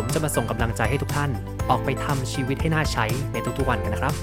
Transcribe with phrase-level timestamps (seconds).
[0.00, 1.30] ผมจะมาส่งกำลังใจให้ทุกท่าน
[1.70, 4.14] ออกไปทำชีวิตให้น่าใช้ในทุกๆวันกันนะครับ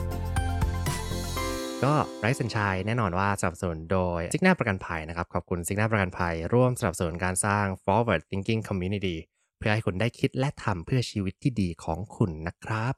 [1.83, 9.15] ก็ไร้สัญชัยแน่นอนว่าสนับสนุนโดยซิกหน้าประกันภัยนะครับ ขอบคุณซิกหน้าประกันภัย ร่วมสนับสนุนการสร้าง forward thinking community
[9.57, 12.93] เพื่อให้คุณได้คิดและทำเพื่อชีวิตที่ดีของคุณนะครับ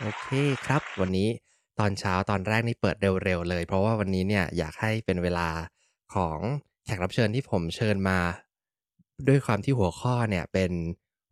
[0.00, 0.26] โอเค
[0.66, 1.28] ครับ วันนี้
[1.78, 5.48] ตอนเช้าตอนแรกนี่เปิดเร็วๆเลย เพราะว่าวันนี้เนี่ยอยากให้เป็นเวลา
[6.14, 6.38] ของ
[6.84, 8.18] แขกรับเชิญที่ผมเชิญมา
[9.28, 10.72] ด้วยความที่หัวข้อเนี่ยเป็น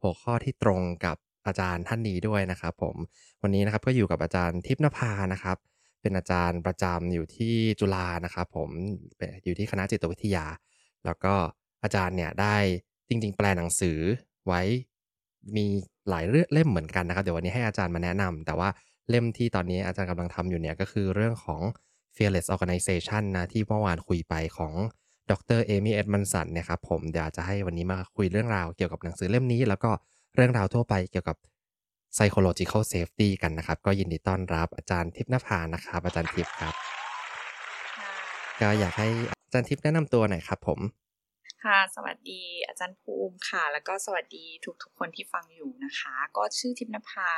[0.03, 2.97] หัวข้อที่ตรงกับอาจารย์ท่านนี้ด้วยนะครับผม
[3.43, 5.57] วันนี้นะครับก็อยู่กับอาจารย์ทิพนภานะครับ
[6.03, 8.71] เป็นอาจารย์ประจำอยู่ที่จุฬานะครับผม
[9.45, 10.45] อยู่ที่คณะจิตวิทยา
[11.05, 11.35] แล้วก็
[11.83, 12.57] อาจารย์เนี่ยได้
[13.09, 13.99] จริง ๆ แปลหนังสือ
[14.47, 14.63] ไว้
[15.57, 15.67] มี
[16.09, 18.69] หลายเรื่องเล่มเหมือนกันนะครับ เดี๋ยววันนี้ให้อาจารย์มาแนะนำแต่ว่า
[19.11, 21.63] เล่มที่ตอนนี้อาจารย์กำลังทำอยู่เนี่ยก็คือเรื่องของ
[22.17, 24.75] fearless organization นะที่เมื่อวานคุยไปของ
[25.31, 29.91] ดรเอมี่เอ็ดมันสันเนี่ยครับผมเดี๋ยวจะให้วันนี้มาคุยเรื่องราวเกี่ยวกับหนังสือเล่มนี้ แล้วก็
[30.35, 31.37] เรื่องราวทั่วไปเกี่ยวกับ
[32.17, 36.75] psychological safety กันนะครับ ก็ยินดีต้อนรับอาจารย์ทิพย์นภานะครับ อาจารย์ทิพย์ครับ
[38.61, 39.09] ก็อยากให้
[39.45, 40.81] อาจารย์ทิพย์แนะนำตัวหน่อยครับผม
[41.65, 44.45] ค่ะ สวัสดีอาจารย์ภูมิค่ะ แล้วก็สวัสดี
[44.83, 47.31] ทุกๆคนที่ฟังอยู่นะคะ ก็ชื่อทิพย์นภา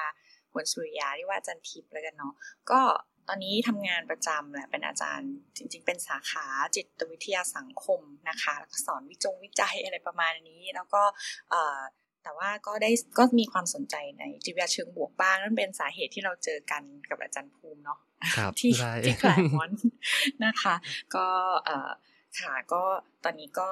[0.53, 2.35] หวนสุริยาที่ว่าอาจารย์ทิพย์แล้วกันเนาะ
[2.71, 2.81] ก็
[3.29, 11.03] ตอนนี้ทำงานประจำแหละเป็นอาจารย์จริง ๆ เป็นสาขาจิตวิทยาสังคมนะคะแล้วก็สอนวิจงวิจัยอะไรประมาณนี้ แล้วก็
[12.23, 17.99] แต่ว่าก็ได้ก็มีความสนใจในจิตวิทยาเชิงบวกบ้างนั่นเป็นสาเหตุที่เราเจอกันกับอาจารย์ภูมิเนาะ
[18.61, 18.73] ที่
[19.05, 19.71] ที่แคลมอน
[20.45, 20.75] นะคะ
[21.15, 21.27] ก็
[22.41, 22.83] ค่ะก็
[23.25, 23.69] ตอนนี้ก็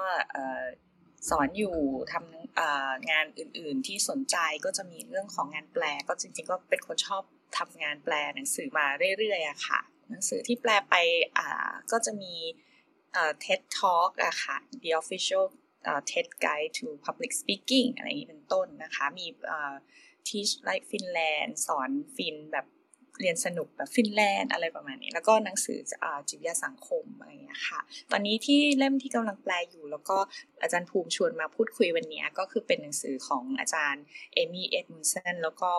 [1.30, 1.76] สอนอยู่
[2.12, 7.22] ทำงานอื่นๆที่สนใจก็จะมีเรื่องของงานแปลก็จริงๆ ก็เป็นคนชอบ
[7.58, 8.86] ทำงานแปลหนังสือมา
[9.18, 9.80] เรื่อยๆอะค่ะ
[10.10, 10.94] หนังสือที่แปลไป
[11.92, 12.34] ก็จะมี
[13.44, 15.44] TED Talk อะค่ะ The Official
[16.10, 19.26] TED Guide to Public Speaking อะไรอย่างนี้เป็นต้นนะคะ มี
[20.26, 22.66] Teach Like Finland สอนฟินแบบ
[23.20, 25.78] เรียนสนุกแบบฟินแลนด์อะไรประมาณนี้ แล้วก็หนังสือ
[26.28, 27.80] จิตวิทยาสังคมอะไรอย่างเงี้ยค่ะ
[28.10, 30.18] ตอนนี้ที่เล่มที่กำลังแปลอยู่ แล้วก็
[30.62, 35.70] อาจารย์ภูมิชวนมาพูดคุยวันนี้ก็คือเป็นหนังสือของอาจารย์เอมี่เอ็ดมุนเซนแล้วก็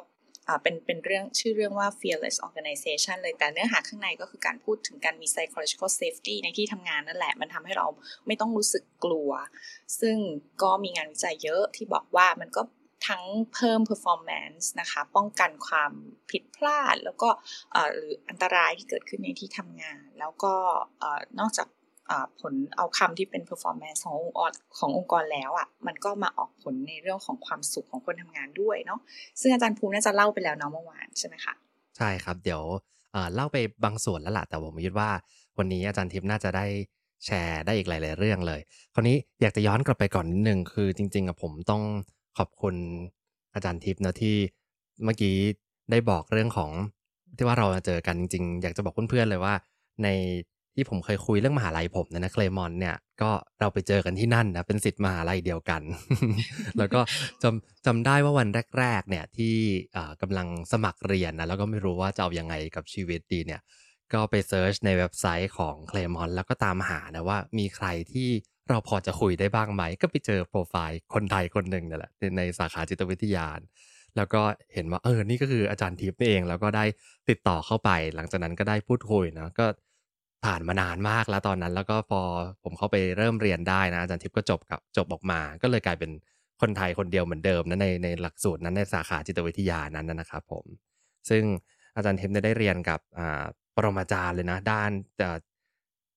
[0.61, 7.87] เป็นเป็นเรื่องชื่อเรื่องว่า fearless organization เลยแต่เนื้อหาข้างในก็คือการพูดถึงการมี psychological safety ในที่ทำงานนั่นแหละ มันทำให้เรา
[8.27, 9.31] ไม่ต้องรู้สึกกลัว
[9.99, 10.17] ซึ่ง
[10.63, 12.61] ก็มีงานวิจัยเยอะที่บอกว่ามันก็
[13.07, 15.91] ทั้งเพิ่ม performance นะคะ ป้องกันความ
[16.31, 17.29] ผิดพลาด แล้วก็
[17.91, 20.53] หรืออันตรายที่เกิดขึ้นในที่ทำงาน แล้วก็
[21.39, 21.67] นอกจาก
[22.41, 28.99] ผลเอาคำที่เป็น performance ขององค์กรขององค์กรแล้วอะ่ะมันก็มาออกผลในเรื่องของความสุขของคนทำงานด้วยเนาะ
[29.41, 31.53] ซึ่งอาจารย์ภูมิน่าจะเล่าไปแล้วเนาะเมื่อวานใช่ไหมคะ
[31.97, 32.61] ใช่ครับเดี๋ยว
[33.35, 35.09] เล่าไปบางส่วนแล้วล่ะแต่ผมคิดว่า
[35.57, 36.65] วันนี้อาจารย์ทิพย์น่าจะได้
[37.25, 38.61] แชร์ได้อีกหลาย ๆ เรื่องเลย
[38.93, 41.81] คราวนี้อยากจะย้อนกลับไปก่อนนิดนึงคือจริงๆอะผมต้อง
[42.37, 42.75] ขอบคุณ
[43.53, 44.35] อาจารย์ทิพย์นะที่
[45.03, 45.35] เมื่อกี้
[45.91, 46.71] ได้บอกเรื่องของ
[47.37, 49.53] ที่ว่าเราเจอกันจริงๆ อยากจะบอกเพื่อนๆเลยว่า
[50.03, 50.07] ใน
[50.75, 55.81] ที่ผมเคยคุยเรื่องมหาลัยผมนะนะเคลมอนเนี่ยก็เราไปเจอกันที่นั่นนะเป็นสิทธิ์มหาลัยเดียวกัน
[56.77, 56.99] แล้วก็
[57.43, 58.47] จำจำได้ว่าวัน
[58.79, 59.55] แรก ๆ เนี่ยที่
[60.21, 63.61] กำลังสมัครเรียนนะแล้วก็ไม่รู้ว่าจะเอาอยัางไงกับชีวิตดีเนี่ย
[64.13, 68.29] ก็ไปเซิร์ชในเว็บไซต์ของเคลมอนแล้วก็ตามหานะว่ามีใครที่
[68.69, 73.47] เราพอจะคุยได้บ้างไหม ก็ไปเจอโปรไฟล์คนไทยคนหนึ่งนั่นแหละในสาขาจิตวิทยา
[74.17, 74.41] แล้วก็
[74.73, 76.85] เห็นว่าเออนี่ก็คืออาจารย์ทิพย์นี่เอง แล้วก็ได้
[77.29, 79.65] ติดต่อเข้าไป หลังจากนั้นก็ได้พูดคุยนะก็
[80.45, 82.21] ผ่านมานานมากแล้วตอนนั้น แล้วก็พอ
[82.63, 86.11] ผมเข้าไปเริ่มเรียนได้นะอาจารย์ทิพย์ก็จบกับจบออกมา ก็เลยกลายเป็น
[86.61, 90.65] คนไทยคนเดียวเหมือนเดิมนะในในหลักสูตรนั้นในสาขาจิตวิทยานั้นนะครับผม
[91.29, 91.43] ซึ่ง
[91.95, 92.99] อาจารย์เทิพย์ได้เรียนกับ
[93.75, 94.91] ปรมาจารย์เลยนะ ด้าน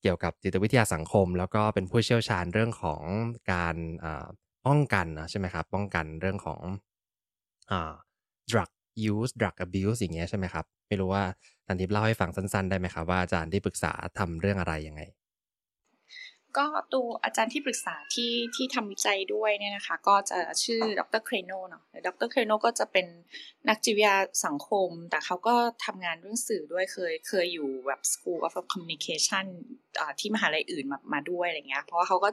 [0.03, 3.03] เกี่ยวกับจิตวิทยาสังคม แล้วก็เป็นผู้เชี่ยวชาญเรื่องของ
[3.53, 3.77] การ
[4.67, 6.61] ป้องกันนะใช่ไหมครับ ป้องกันเรื่องของ
[8.51, 8.71] drug
[9.13, 11.25] use drug abuse อย่างเงี้ยใช่ไหมครับ ไม่รู้ว่า
[11.61, 15.03] อาจารย์ทิพย์เล่าให้ฟังสั้น ๆ ได้ไหมครับว่าอาจารย์ที่ปรึกษาทำเรื่องอะไรยังไง
[16.57, 23.07] ก็ตัวอาจารย์ที่ปรึกษาที่ที่ทำวิจัยด้วยเนี่ยนะคะ ก็จะชื่อดรเครโนเนาะดรเครโนก็จะเป็น
[23.69, 25.55] นักจิตวิทยาสังคม แต่เขาก็
[25.85, 29.47] ทำงานเรื่องสื่อด้วยเคยเคยอยู่แบบ School of Communication
[30.21, 32.29] ที่มหาลัยอื่นมามาด้วยอะไรเงี้ย เพราะว่าเขาก็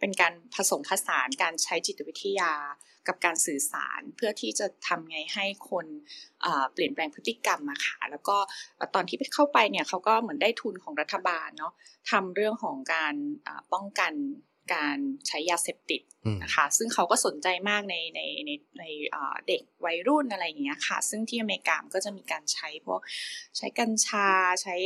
[0.00, 2.52] เป็นการผสมผสานการใช้จิตวิทยา
[3.08, 5.86] กับการสื่อสารเพื่อที่จะทำไงให้คน
[6.72, 8.36] เปลี่ยนแปลงพฤติกรรมมาค่ะแล้วก็
[8.94, 11.72] ตอนที่ไปเข้าไปเนี่ยเขาก็เหมือนได้ทุนของรัฐบาลเนาะ
[12.10, 13.14] ทำเรื่องของการ
[13.72, 14.12] ป้องกัน
[14.74, 14.98] การ
[15.28, 16.02] ใช้ยาเสพติด
[16.42, 18.84] นะคะซึ่งเขาก็สนใจมากในในในใน
[19.48, 23.00] เด็กวัยรุ่นอะไรอย่างเงี้ยค่ะ ซึ่งที่อเมริกาก็จะมีการใช้พวก
[23.56, 24.28] ใช้กัญชา
[24.62, 24.76] ใช้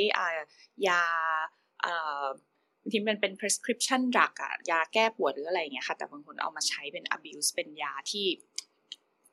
[0.89, 1.03] ยา
[2.81, 8.27] บางทีมันเป็น prescription drug อะยาแก้ปวดหรืออะไรอย่างเงี้ยค่ะ แต่บางคนเอามาใช้เป็น abuse เป็นยาที่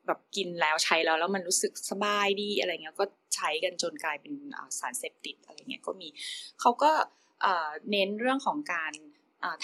[0.06, 3.06] แบบกินแล้วใช้แล้วแล้วมันรู้สึกสบายดีอะไรเงี้ยก็
[3.36, 4.34] ใช้กันจนกลายเป็น
[4.78, 6.08] สารเสพติดอะไรเงี้ยก็มี
[6.60, 6.92] เขาก็
[7.90, 8.92] เน้นเรื่องของการ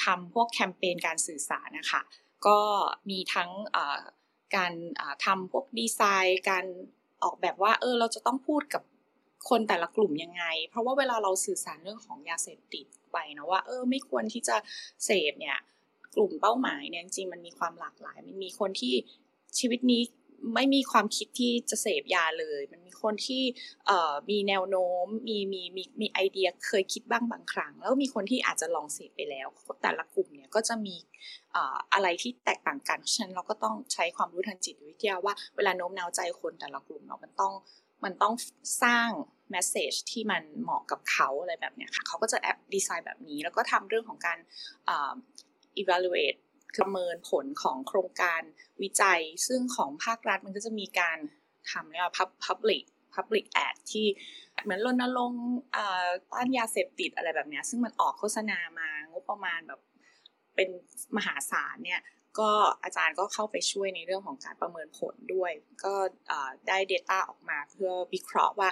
[0.04, 2.02] ทำพวกแคมเปญการสื่อสารนะคะ
[2.46, 2.58] ก็
[3.10, 3.50] มีทั้ง
[4.56, 4.72] การ
[5.24, 6.64] ทำพวกดีไซน์ การ
[7.24, 8.82] ออกแบบว่าเออเราจะต้องพูดกับ
[9.48, 14.56] คนแต่ละกลุ่มยังไง เพราะว่าเวลาเราสื่อสารเรื่องของยาเสพติดไปนะว่า เออไม่ควรที่จะ
[15.04, 15.58] เสพเนี่ย
[16.14, 18.94] กลุ่มเป้าหมายเนี่ยจริงมันมีความหลากหลาย มันมีคนที่
[19.58, 20.02] ชีวิตนี้
[20.54, 23.42] ไม่มีความคิดที่จะเสพยาเลย มันมีคนที่
[24.30, 29.46] มีแนวโน้ม มีมีมีมีไอเดียเคยคิดบ้างบางครั้ง แล้วมีคนที่อาจจะลองเสพไปแล้ว
[29.82, 30.96] แต่ละกลุ่มเนี่ยก็จะมี
[31.92, 37.52] อะไรที่แตกต่างกันเพราะฉะนั้นเราก็ต้องใช้ความรู้ทางจิตวิทยาว่าเวลาโน้มน้าวใจคนแต่ละกลุ่มเนาะมันต้อง
[38.04, 38.34] มันต้อง
[38.82, 39.10] สร้าง
[39.50, 44.38] แมสเซจที่มันเหมาะกับเขาอะไรแบบเนี้ยค่ะเขาก็จะแอปดีไซน์แบบนี้ แล้วก็ทำเรื่องของการ
[45.82, 46.38] evaluate
[46.78, 48.42] ประเมินผลของโครงการ
[48.82, 51.18] วิจัย ซึ่งของภาครัฐมันก็จะมีการ
[51.70, 52.14] ทำเรียกว่า
[52.46, 52.84] public
[53.14, 54.06] public ad ที่
[54.64, 55.46] เหมือนรณรงค์
[56.32, 59.80] ต้านยาเสพติดอะไรแบบนี้ ซึ่งมันออกโฆษณามางบประมาณแบบ
[60.54, 60.68] เป็น
[61.16, 62.00] มหาศาลเนี่ย
[62.38, 62.50] ก็
[62.82, 65.52] อาจารย์ก็เข้าไปช่วยในเรื่องของการประเมินผลด้วย
[65.84, 65.94] ก็
[66.68, 68.70] ได้ data ออกมาเพื่อวิเคราะห์ว่า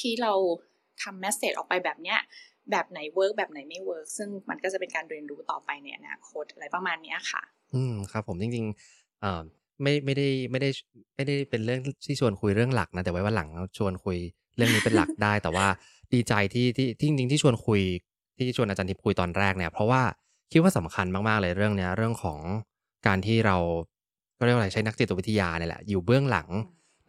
[0.00, 0.32] ที่เรา
[1.02, 2.18] ทำ message ออกไปแบบเนี้ย
[2.70, 7.42] แบบไหน work แบบไหนไม่ work ซึ่งมันก็จะเป็นการเรียนรู้ต่อไปในอนาคตอะไรประมาณนี้ค่ะ
[7.74, 9.42] อืมครับผมจริงๆอ่า
[9.82, 10.70] ไม่ไม่ได้ไม่ได้
[11.14, 13.48] ไม่ได้เป็นเรื่องที่ชวนคุยเรื่องหลักนะแต่ไว้ว่าหลัง
[13.78, 14.18] ชวนคุย
[14.56, 15.66] เรื่องนี้เป็นหลักได้ แต่ว่า
[16.12, 17.80] ดีใจที่ที่ที่จริงๆที่ชวนคุย
[18.38, 20.02] ที่ชวนอาจารย์ทิพย์คุยตอนแรกเนี่ยเพราะว่า
[20.52, 22.40] คิดว่าสำคัญมากๆเลยเรื่องเนี้ยเรื่องของ
[23.06, 23.56] การที่เรา
[24.38, 26.48] ก็เรียกว่าอะไรใช้นักจิตวิทยาเนี่ยแหละอยู่เบื้องหลัง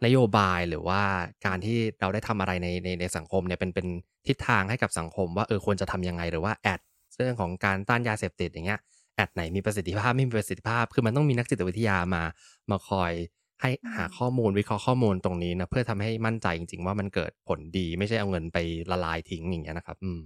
[0.04, 1.00] นโยบายหรือว่า
[1.46, 3.86] การที่เราได้ทำอะไรในในในสังคมเนี่ยเป็นเป็น
[4.26, 6.80] ทิศทางให้กับสังคมว่าเออควรจะทํำยังไงหรือว่าแอด
[7.16, 8.80] เรื่องของการต้านยาเสพติดอย่างเงี้ย
[9.16, 12.22] แอดไหนมีประสิทธิภาพไม่มีประสิทธิภาพ คือมันต้องมีนักจิตวิทยามา
[12.70, 13.12] มาคอย
[13.60, 18.58] ให้หาข้อมูลวิเคราะห์ข้อมูลตรงนี้นะเพื่อทำให้มั่นใจจริง ๆ ว่ามันเกิดผลดีไม่ใช่เอาเงินไป
[18.90, 20.22] ละลายทิ้งอย่างเงี้ยนะครับ อืม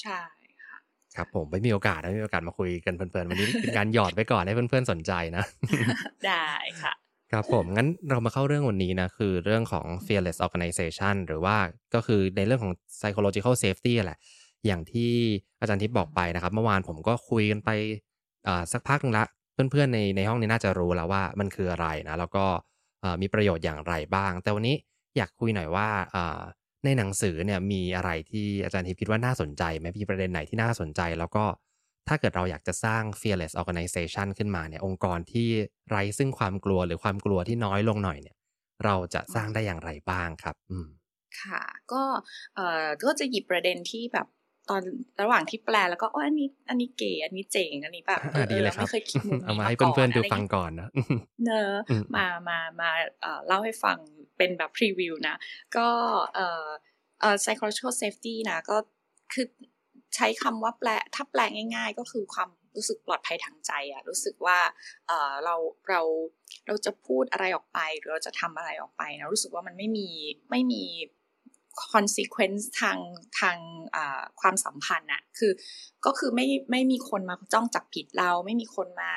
[0.00, 0.20] ใช่
[0.62, 0.76] ค่ะ
[1.16, 5.44] ครับผมไม่มีโอกาสไม่มีโอกาสมาคุยกันเพลินๆวันนี้เป็นการหยอดไว้ก่อนให้เพื่อนๆสนใจนะ
[6.26, 6.50] ได้
[6.82, 6.92] ค่ะ
[7.32, 11.56] ครับผมงั้นเรามาเข้าเรื่องวันนี้นะคือเรื่องของ fearless organization หรือว่า
[11.94, 14.18] ก็คือในเรื่องของ psychological safety แหละ
[14.66, 15.12] อย่างที่
[15.60, 17.70] อาจารย์ทิพย์บอกไปนะครับ เมื่อวานผมก็คุยกันไป
[18.72, 19.24] สักพักนึงละ
[19.70, 22.44] เพื่อนๆในในห้องนี้น่าจะรู้แล้วว่ามันคืออะไรนะ แล้วก็
[23.22, 24.76] มีประโยชน์อย่างไรบ้าง แต่วันนี้
[25.16, 25.88] อยากคุยหน่อยว่า
[26.84, 31.44] ในหนังสือเนี่ยมีอะไรที่อาจารย์ทิพย์คิดว่าน่าสนใจไหมมีประเด็นไหนที่น่าสนใจ แล้วก็
[32.08, 35.48] ถ้าเกิดเราอยากจะสร้าง fearless organization ขึ้นมาเนี่ยองค์กรที่
[35.88, 38.36] ไร้ซึ่งความกลัวหรือความกลัวที่น้อยลงหน่อยเนี่ย
[38.84, 40.88] เราจะสร้างได้อย่างไรบ้างครับ อืม
[41.42, 41.62] ค่ะ
[41.92, 42.02] ก็
[42.54, 44.26] เอ่อก็จะหยิบประเด็นที่แบบ
[44.70, 44.82] ตอน
[45.22, 50.88] ระหว่างที่แปลแล้วก็อ๋ออันนี้ อันนี้เก๋อันนี้เจ๋งอันนี้แบบเออเราไม่เคยคิดมุมนี้มาให้เพื่อนๆดูฟังก่อนนะ
[51.44, 51.74] เนอะ
[52.16, 52.90] มามามา
[53.46, 53.98] เล่าให้ฟัง
[54.36, 55.36] เป็นแบบพรีวิวนะ
[55.76, 55.88] ก็
[56.34, 56.66] เอ่อ
[57.20, 58.76] เอ่อ psychological safety นะก็
[59.32, 59.46] คือ
[60.16, 61.40] ใช้คำว่าแปลถ้าแปล
[61.74, 64.58] ง่าย ๆ ก็คือความรู้สึกปลอดภัยทางใจอะรู้สึกว่า
[65.06, 65.54] เออเรา
[65.88, 66.00] เรา
[66.66, 70.08] เราจะพูดอะไรออกไปหรือเราจะทำอะไรออกไปนะรู้สึกว่ามันไม่มี
[70.50, 70.84] ไม่มี
[71.92, 72.98] consequence ทาง
[73.40, 73.58] ทาง
[74.40, 75.52] ความสัมพันธ์อะคือ
[76.06, 79.12] ก็คือไม่ไม่มีคนมาจ้องจับผิดเรา ไม่มีคนมา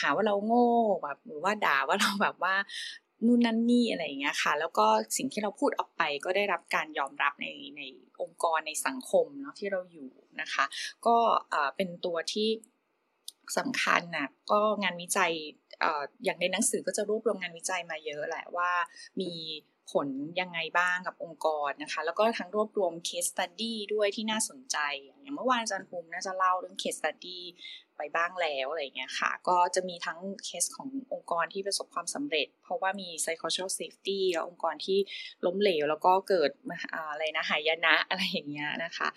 [0.00, 0.70] หาว่าเราโง่
[1.02, 2.54] แบบหรือว่าด่าว่าเราแบบว่า
[3.26, 4.86] นู่นนั่นนี่อะไรอย่างเงี้ยค่ะ แล้วก็
[5.16, 7.82] สิ่งที่เราพูดออกไปก็ได้รับการยอมรับในใน
[8.20, 10.10] องค์กรในสังคมเนาะที่เราอยู่
[10.40, 10.64] นะคะ
[11.06, 11.16] ก็
[11.76, 12.48] เป็นตัวที่
[13.58, 15.32] สำคัญนะก็งานวิจัย
[16.24, 18.70] อย่างในหนังสือก็จะรวบรวมงานวิจัยมาเยอะแหละว่า
[19.20, 19.30] มี
[19.90, 20.08] ผล
[20.40, 27.40] ยังไงบ้างกับองค์กรนะคะ แล้วก็ทั้งรวบรวม case study ด้วยที่น่าสนใจ อย่างเมื่อวานอาจารย์ภูมิน่าจะเล่าเรื่อง case study
[27.96, 34.98] ไปบ้างแล้วอะไรเงี้ยค่ะ ก็จะมีทั้งเคสขององค์กรที่ประสบความสำเร็จ เพราะว่ามี psychological safety แล้วองค์กรที่
[35.46, 36.50] ล้มเหลว แล้วก็เกิด
[36.94, 39.08] อะไรนะหายนะอะไรอย่างเงี้ยนะคะ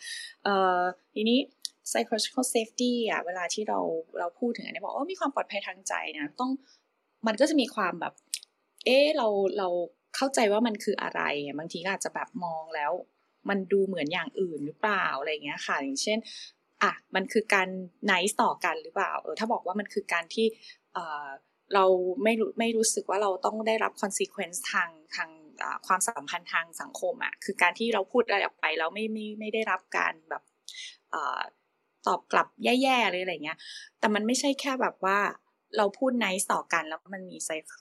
[0.44, 0.82] เอ่อ
[1.14, 1.40] ทีนี้
[1.90, 3.80] psychological safety อะเวลาที่เรา
[4.20, 6.52] เราพูดถึงอันนี้บอกว่ามีความปลอดภัยทางใจนะต้อง
[7.28, 8.14] มันก็จะมีความแบบ
[8.86, 9.68] เออเราเรา
[10.16, 11.22] เข้าใจว่ามันคืออะไร
[11.58, 12.92] บางทีก็อาจจะแบบมองแล้ว
[13.50, 16.20] มันดูเหมือนอย่างอื่นหรือเปล่าอะไรเงี้ยค่ะ อย่างเช่น
[16.84, 17.68] อะ มันคือการ
[18.06, 20.48] ไนส์ต่อกันหรือเปล่า เออ ถ้าบอกว่ามันคือการที่
[20.94, 21.28] เออ
[21.74, 21.86] เรา
[22.24, 25.30] ไม่รู้ไม่รู้สึกว่าเราต้องได้รับ consequence ทางทาง
[25.88, 30.44] ความสัมพันธ์ทางสังคมอะ่ะ คือการที่เราพูดอะไรออกไปแล้วไม่ไม่ไม่ได้รับการแบบ
[32.08, 33.58] ตอบกลับแย่ๆเลยอะไรเงี้ย
[34.00, 35.20] แต่มันไม่ใช่แค่แบบว่า
[35.78, 37.38] เราพูดไนส์ต่อกันแล้วมันมี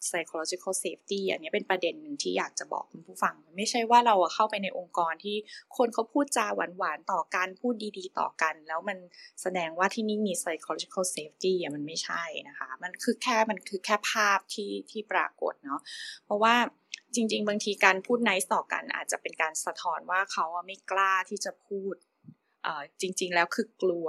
[0.09, 5.37] psychological safety อันนี้เป็นประเด็นหนึ่งที่อยากจะบอกคุณผู้ฟัง ไม่ใช่ว่าเราเข้าไปในองค์กรที่
[5.77, 8.99] คนเขาพูดจาหวานๆต่อกันพูดดีๆต่อกัน แล้วมัน
[9.43, 15.81] แสดงว่าที่นี่มี psychological safety อะมันไม่ใช่นะคะ มันคือแค่มันคือแค่ภาพที่ที่ปรากฏเนาะ
[16.25, 16.55] เพราะว่า
[17.15, 21.95] จริง ๆ บางทีการพูดไนส์ต่อกัน อาจจะเป็นการสะท้อนว่าเขาไม่กล้าที่จะพูด
[23.01, 24.09] จริง ๆ แล้วคือกลัว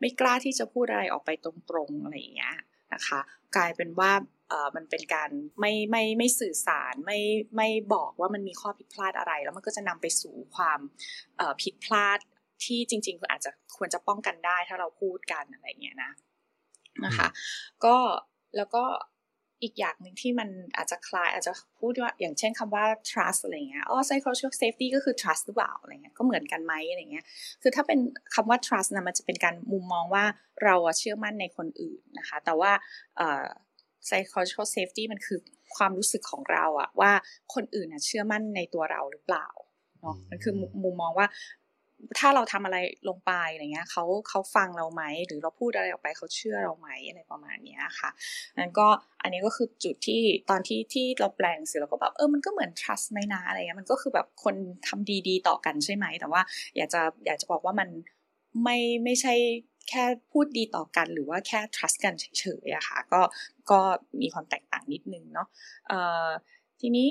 [0.00, 2.56] ไม่กล้าที่จะพูดอะไรออกไปตรงๆอะไรอย่างเงี้ย
[2.94, 3.20] นะคะ
[3.56, 4.12] กลายเป็นว่า
[4.48, 5.30] เออมันเป็นการ
[5.60, 7.18] ไม่ไม่ไม่สื่อสารไม่
[7.56, 10.80] ไม่บอกว่ามันมีข้อผิดพลาดอะไร แล้วมันก็จะนำไปสู่ความ
[11.62, 12.18] ผิดพลาด
[12.64, 16.12] ที่จริงๆอาจจะควรจะป้องกันได้ถ้าเราพูดกันอะไรเงี้ยนะ
[17.04, 17.28] นะคะ
[17.84, 17.96] ก็
[18.56, 18.84] แล้วก็
[19.62, 27.24] อีกอย่างหนึ่งที่มันอาจจะคลายอาจจะพูดว่าอย่างเช่นคำว่า trust อะไรเงี้ยอ๋อ psychological safety ก็คือ trust หรือเปล่าอะไรเงี้ยก็เหมือนกันไหมอะไรเงี้ย
[27.62, 27.98] คือถ้าเป็น
[28.34, 30.24] คำว่า trust นะมันจะเป็นการมุมมองว่า
[30.64, 32.72] เราเชื่อมั่นในคนอื่นนะคะ แต่ว่า
[34.06, 35.38] psychological safety มันคือ
[35.76, 37.12] ความรู้สึกของเราอะว่า
[37.54, 39.48] คนอื่นเชื่อมั่นในตัวเราหรือเปล่า
[40.00, 41.26] เนาะมันคือมุมมองว่า
[42.18, 42.76] ถ้าเราทำอะไร
[43.08, 48.10] ลงไปอะไรเงี้ยเขาเขาฟังเราไหมหรือเราพูดอะไรออกไปเขาเชื่อเราไหมอะไรประมาณนี้ค่ะ
[48.58, 48.88] นั้นก็
[49.22, 54.54] อันนี้ก็คือจุดที่ตอนที่ที่เราแปลงเสร็จเราก็แบบเออมันก็เหมือน trust ไหมนะอะไรเงี้ยมันก็คือแบบคน
[54.88, 56.42] ทำดีๆ ต่อกันใช่ไหมแต่ว่า
[56.76, 57.88] อยากจะอยากจะบอกว่ามัน
[58.62, 59.34] ไม่ไม่ใช่
[59.88, 63.20] แค่พูดดีต่อกันหรือว่าแค่ trust กันเฉยๆอะค่ะก็
[63.70, 63.80] ก็
[64.20, 65.48] มีความแตกต่างนิดนึงเนาะ
[66.80, 67.08] ทีนี้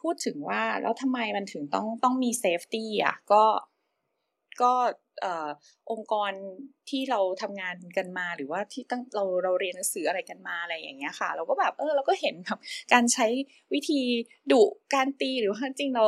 [0.00, 3.42] พูดถึงว่าแล้วทำไมมันถึงต้องต้องมี safety อะก็
[4.62, 4.72] ก็
[5.92, 6.32] องค์กร
[6.90, 12.58] ที่เราทำงานกันมาหรือว่าที่ตั้งเราเราเรียนหนังสืออะไรกันมาอะไรอย่างเงี้ยค่ะ เราก็แบบเออเราก็เห็นแบบ
[12.92, 13.26] การใช้
[13.74, 14.00] วิธี
[14.52, 14.62] ดุ
[14.94, 16.04] การตีหรือว่าจริงเรา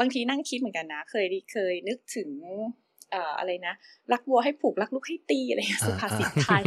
[0.00, 2.30] บางทีนั่งคิดเหมือนกันนะ เคยเคยนึกถึง
[3.12, 3.74] เอ่ออะไรนะ
[4.12, 6.62] รักวัวให้ผูกรักลูกให้ตีอะไรสุภาษิตไทย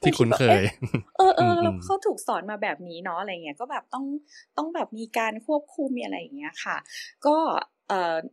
[0.00, 0.62] ที่คุณเคย
[1.16, 4.04] เออเออเขาถูกสอนมาแบบนี้เนาะอะไรเงี้ยก็แบบต้อง
[4.56, 6.76] ต้องแบบมีการควบคุมมีอะไรอย่างเงี้ยค่ะ
[7.26, 7.36] ก็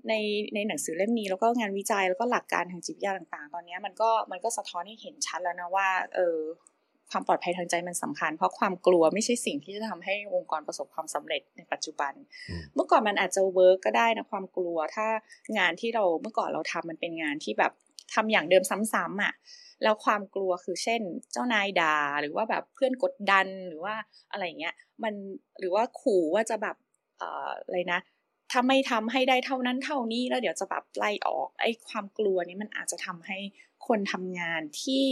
[0.09, 0.13] ใน
[0.55, 6.37] ในหนังสือเล่มนี้แล้วก็งานวิจัยแล้วก็หลักการทางจิตวิทยาต่างๆ ตอนนี้มันก็มันก็สะท้อนให้เห็นชัดแล้วนะว่าเออ
[7.11, 12.13] ความปลอดภัยทางใจมันสำคัญ เพราะความกลัวไม่ใช่สิ่งที่จะทำให้องค์กรประสบความสำเร็จในปัจจุบัน
[12.75, 15.07] เมื่อก่อนมันอาจจะเวิร์กก็ได้นะความกลัว ถ้า
[15.57, 17.71] งานที่เราเมื่อก่อนเราทำมันเป็นงานที่แบบ
[18.13, 19.33] ทำอย่างเดิมซ้ำๆอะ
[19.83, 23.95] แล้วความกลัวคือเช่น เจ้านายด่าหรือว่าแบบเพื่อนกดดันหรือว่า
[24.31, 25.13] อะไรเงี้ยมัน
[25.59, 26.75] หรือว่าขู่ว่าจะแบบ
[27.21, 27.99] อะไรนะ
[28.53, 33.37] ถ้าไม่ทำให้ได้เท่านั้นเท่านี้แล้วเดี๋ยวจะแบบไล่ออกไอ้ความกลัวนี้มันอาจจะทำให้
[33.87, 35.05] คนทำงานที่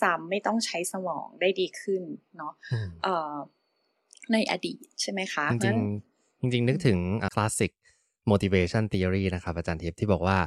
[0.00, 2.02] ซ้ำๆไม่ต้องใช้สมองได้ดีขึ้น
[2.36, 2.52] เนาะ
[4.32, 6.98] ในอดีตใช่ไหมคะ จริงจริงนึกถึง
[7.34, 7.72] คลาสสิก
[8.32, 10.38] motivation theory นะครับ อาจารย์เทปที่บอกว่า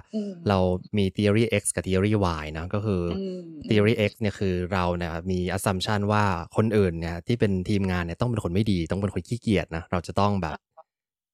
[0.49, 0.59] เรา
[0.97, 3.01] มี theory x กับ theory y นะก็คือ
[3.69, 6.23] theory x เนี่ยคือเราเนี่ยมี assumption ว่า
[6.55, 10.57] คนอื่นเนี่ยที่เป็นทีมงานเนี่ยต้องเป็นคนไม่ดี ต้องเป็นคนขี้เกียจนะเราจะต้องแบบ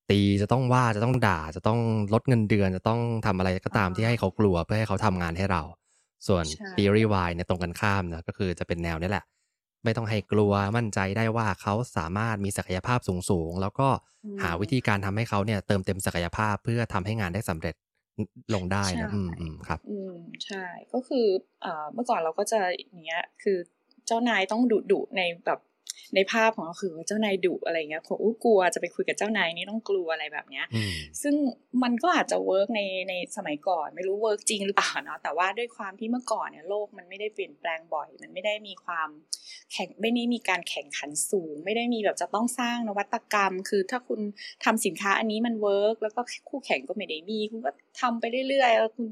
[0.10, 1.80] ตีจะต้องว่าจะต้องด่าจะต้อง
[2.14, 5.62] ลดเงินเดือนจะต้องทำอะไรก็ตามที่ให้เขากลัวเพื่อให้เขาทำงานให้เรา
[6.28, 6.46] ส่วน
[6.76, 9.26] theory y เนี่ยตรงกันข้ามนะก็คือจะเป็นแนวนี้แหละ
[9.84, 13.88] ไม่ต้องให้กลัวมั่นใจได้ว่าเขาสามารถมีศักยภาพสูงๆ แล้วก็
[14.42, 17.76] หาวิธีการทำให้เขาเนี่ยเติมเต็มศักยภาพเพื่อทำให้งานได้สำเร็จ
[18.54, 21.28] ลงได้นะอืมอืมครับ อืมใช่ก็คือ
[21.62, 22.60] เอ่อเมื่อก่อนเราก็จะ
[23.06, 23.58] เนี้ยคือ
[24.08, 25.60] เจ้านายต้องดุดุในแบบ
[26.16, 30.66] ในภาพของเราคือเจ้านายดุอะไรเงี้ยผมกลัวจะไปคุยกับเจ้านายนี่ต้องกลัวอะไรแบบเนี้ย
[31.22, 31.36] ซึ่ง
[31.84, 39.10] มันก็อาจจะ work ในในสมัยก่อน ไม่รู้ work จริงหรือเปล่าเนาะแต่ว่าด้วยความที่เมื่อก่อนเนี่ยโลกมันไม่ได้เปลี่ยนแปลงบ่อย มันไม่ได้มีความ
[39.74, 44.20] แข่งไม่ได้มีการแข่งขันสูง ไม่ได้มีแบบจะต้องสร้างนวัตกรรม คือถ้าคุณ
[44.66, 47.72] ทำสินค้าอันนี้มัน work แล้วก็คู่แข่งก็ไม่ได้มีคุณก็
[48.02, 49.08] ทำไปเรื่อยๆแล้วคุณ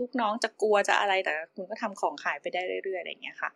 [0.00, 3.50] ลูกน้องจะกลัวจะอะไรแต่คุณก็ทำของขายไปได้เรื่อยๆอะไรอย่างเงี้ยค่ะ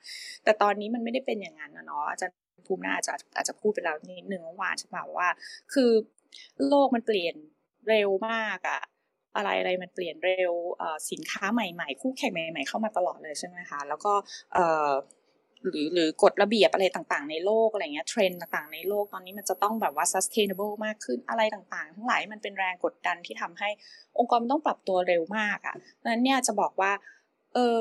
[0.45, 5.29] แต่ตอนนี้มันไม่ได้เป็นอย่างนั้นนะเนาะอาจารย์ ภูมิน่าอาจจะอาจจะพูดไปแล้วนิดนึงเมื่อวานใช่ไหมว่า
[5.73, 5.91] คือ
[6.69, 7.35] โลกมันเปลี่ยน
[7.89, 8.81] เร็วมากอะ
[9.37, 10.53] อะไรอะไรมันเปลี่ยนเร็ว
[11.11, 14.13] สินค้าใหม่ ๆ คู่แข่งใหม่ ๆ เข้ามาตลอดเลยใช่ไหมคะแล้วก็
[15.65, 23.69] หรือหรือกฎระเบียบอะไรต่างๆในโลกอะไรเงี้ยเทรนด์ต่างๆในโลกตอนนี้มันจะต้องแบบว่า sustainable มากขึ้นอะไรต่างๆ ทั้งหลายมันเป็นแรงกดดันที่ทำให้
[24.19, 26.93] องค์กรมันต้องปรับตัวเร็วมากอะ่ะดังนั้นเนี่ยจะบอกว่า
[27.55, 27.77] เออ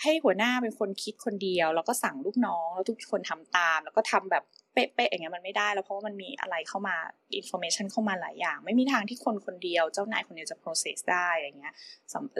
[0.00, 4.44] ให้หัวหน้าเป็นคนคิดคนเดียว แล้วก็สั่งลูกน้องแล้วทุกคนทำตาม แล้วก็ทำแบบ
[4.74, 6.96] เป๊ะๆอย่างเงี้ยมันไม่ได้ แล้วเพราะว่ามันมีอะไรเข้ามา
[7.36, 11.74] information เข้ามาหลายอย่าง ไม่มีทางที่คนคนเดียว เจ้านายคนเดียวจะ process ได้อย่างเงี้ย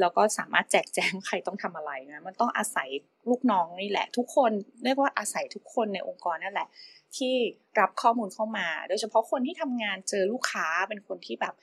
[0.00, 2.88] แล้วก็สามารถแจกแจงใครต้องทำอะไรนะมันต้องอาศัย
[3.30, 4.50] ลูกน้องนี่แหละ ทุกคน
[4.84, 6.68] เรียกว่าอาศัยทุกคนในองค์กรนั่นแหละ
[7.16, 7.34] ที่
[7.80, 11.54] รับข้อมูลเข้ามา โดยเฉพาะคนที่ทำงานเจอลูกค้าเป็นคนที่แบบ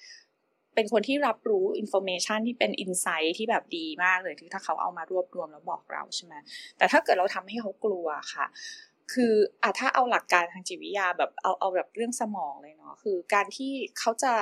[0.75, 6.33] เป็นคนที่รับรู้ information ที่เป็น insight ที่แบบดีมากเลยที่ถ้าเขาเอามารวบรวมแล้วบอกเราใช่ไหม
[6.77, 8.45] แต่ถ้าเกิดเราทำให้เขากลัวค่ะ
[9.13, 9.33] คือ
[9.63, 14.33] อะถ้าเอาหลักการทางจิตวิทยาแบบเอาเอาแบบเรื่องสมองเลยเนาะคือการที่เขาจะ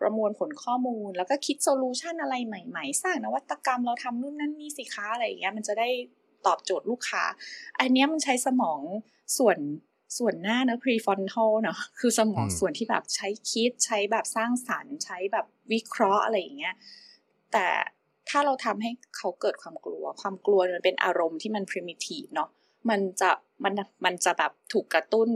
[0.00, 5.88] ประมวลผลข้อมูล แล้วก็คิด solution อะไรใหม่ๆ สร้างนวัตกรรมเราทำนู่นนั่นนี่สินค้าอะไรอย่างเงี้ยมันจะได้
[6.46, 7.24] ตอบโจทย์ลูกค้า
[7.80, 8.80] อันนี้มันใช้สมอง
[9.38, 9.58] ส่วน
[10.18, 16.74] ส่วนหน้านะ prefrontal เนาะคือสมองส่วนที่แบบใช้คิดใช้แบบสร้างสรรค์ใช้แบบวิเคราะห์อะไรอย่างเงี้ย
[17.52, 17.66] แต่
[18.28, 22.48] ถ้าเราทำให้เขาเกิดความกลัว ความกลัวมันเป็นอารมณ์ที่มัน primitive เนาะ
[22.90, 23.30] มันจะ
[23.64, 23.72] มัน
[24.04, 25.30] มันจะแบบถูกกระตุ้น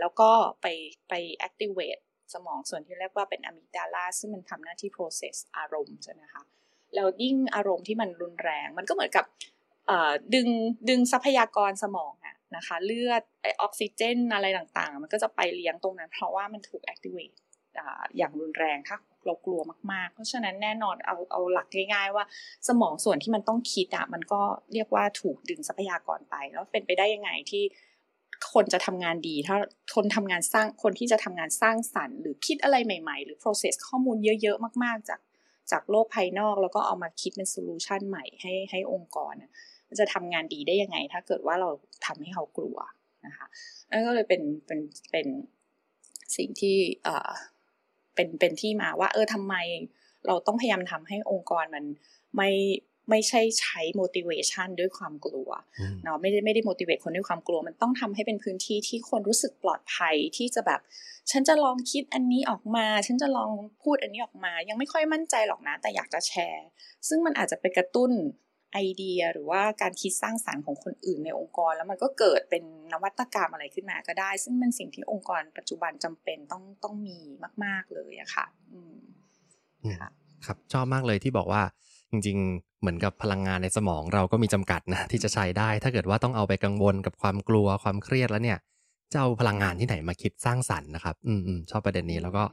[0.00, 0.30] แล้วก็
[0.62, 0.66] ไป
[1.08, 1.14] ไป
[1.46, 2.02] activate
[2.34, 6.42] สมองส่วนที่เรียกว่าเป็นอะมิกดาลาซึ่งมันทำหน้าที่ process อารมณ์ใช่ไหมคะ
[6.94, 9.24] แล้วยิ่งอารมณ์ที่มันรุนแรง มันก็เหมือนกับ
[10.34, 10.48] ดึง
[10.88, 17.36] ดึงทรัพยากรสมองอะ นะคะ เลือดไอออกซิเจนอะไรต่างๆ มันก็จะไปเลี้ยงตรงนั้น เพราะว่ามันถูก activate
[18.16, 19.60] อย่างรุนแรงถ้าเรากลัว
[19.92, 22.24] มากๆ เพราะฉะนั้นแน่นอนเอาเอาหลักง่ายๆว่า
[22.68, 24.40] สมองส่วนที่มันต้องคิดอะมันก็
[24.72, 27.64] เรียกว่าถูกดึงทรัพยากรไป แล้วเป็นไปได้ยังไงที่
[28.52, 29.56] คนจะทำงานดี ถ้า
[29.94, 35.20] คนทำงานสร้างคนที่จะทำงานสร้างสรรค์ หรือคิดอะไรใหม่ๆ หรือ process ข้อมูลเยอะๆ มากๆ จาก
[35.70, 39.34] จากโลกภายนอก แล้วก็เอามาคิดเป็นโซลูชันใหม่ให้ให้องค์กร
[39.88, 41.68] มันจะทำงานดีได้ยังไง ถ้าเกิดว่าเรา
[42.06, 42.78] ทำให้เขากลัว
[43.26, 43.46] นะคะ
[43.90, 44.80] นั่นก็เลยเป็นเป็น
[45.10, 45.26] เป็น
[46.36, 46.76] สิ่งที่
[47.06, 47.30] อ่า
[48.14, 49.54] เป็นเป็นที่มาว่า เออทำไม
[50.26, 51.84] เราต้องพยายามทำให้องค์กรมัน
[52.36, 52.50] ไม่
[53.10, 55.50] ไม่ใช่ใช้ motivation ด้วยความกลัว
[56.04, 60.80] เนาะไม่ได้ไม่ได้ motivate คนด้วยความกลัว มันต้องทำให้เป็นพื้นที่ที่คนรู้สึกปลอดภัยที่จะแบบ
[61.30, 63.52] ฉันจะลองคิดอันนี้ออกมา ฉันจะลอง
[63.82, 66.66] พูดอันนี้ออกมา ยังไม่ค่อยมั่นใจหรอกนะ แต่อยากจะแชร์
[67.08, 68.10] ซึ่งมันอาจจะไปกระตุ้น
[68.72, 77.18] ไอเดียหรือว่าการคิดสร้างสารรค์ของคนอื่นในองค์กร แล้วมันก็เกิดเป็นนวัตกรรมอะไรขึ้นมาก็ได้ ซึ่งเป็นสิ่งที่องค์กรปัจจุบันจำเป็นต้องต้องมี
[77.64, 78.96] มาก ๆเลยอะค่ะอืม
[80.46, 81.62] ครับชอบมากเลยที่บอกว่า
[82.10, 88.58] จริง ๆ เหมือนกับพลังงานในสมองเราก็มีจำกัดนะที่จะใช้ได้ ถ้าเกิดว่าต้องเอาไปกังวลกับความกลัวความเครียดแล้วเนี่ย
[89.12, 92.44] จะเอาพลังงานที่ไหนมาคิดสร้างสรรค์นะครับ อืมอืมชอบประเด็นนี้แล้วก็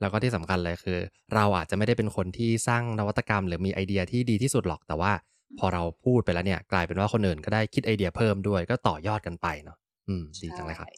[0.00, 0.98] แล้วก็ที่สำคัญเลยคือ
[1.34, 5.12] เราอาจจะไม่ได้เป็นคนที่สร้างนวัตกรรม หรือมีไอเดียที่ดีที่สุดหรอกแต่ว่า
[5.58, 9.76] พอเราพูดไปแล้วเนี่ย กลายเป็นว่าคนอื่นก็ได้คิดไอเดียเพิ่มด้วย ก็ต่อยอดกันไปเนาะ
[10.08, 10.88] อืมดีจังเลยครับ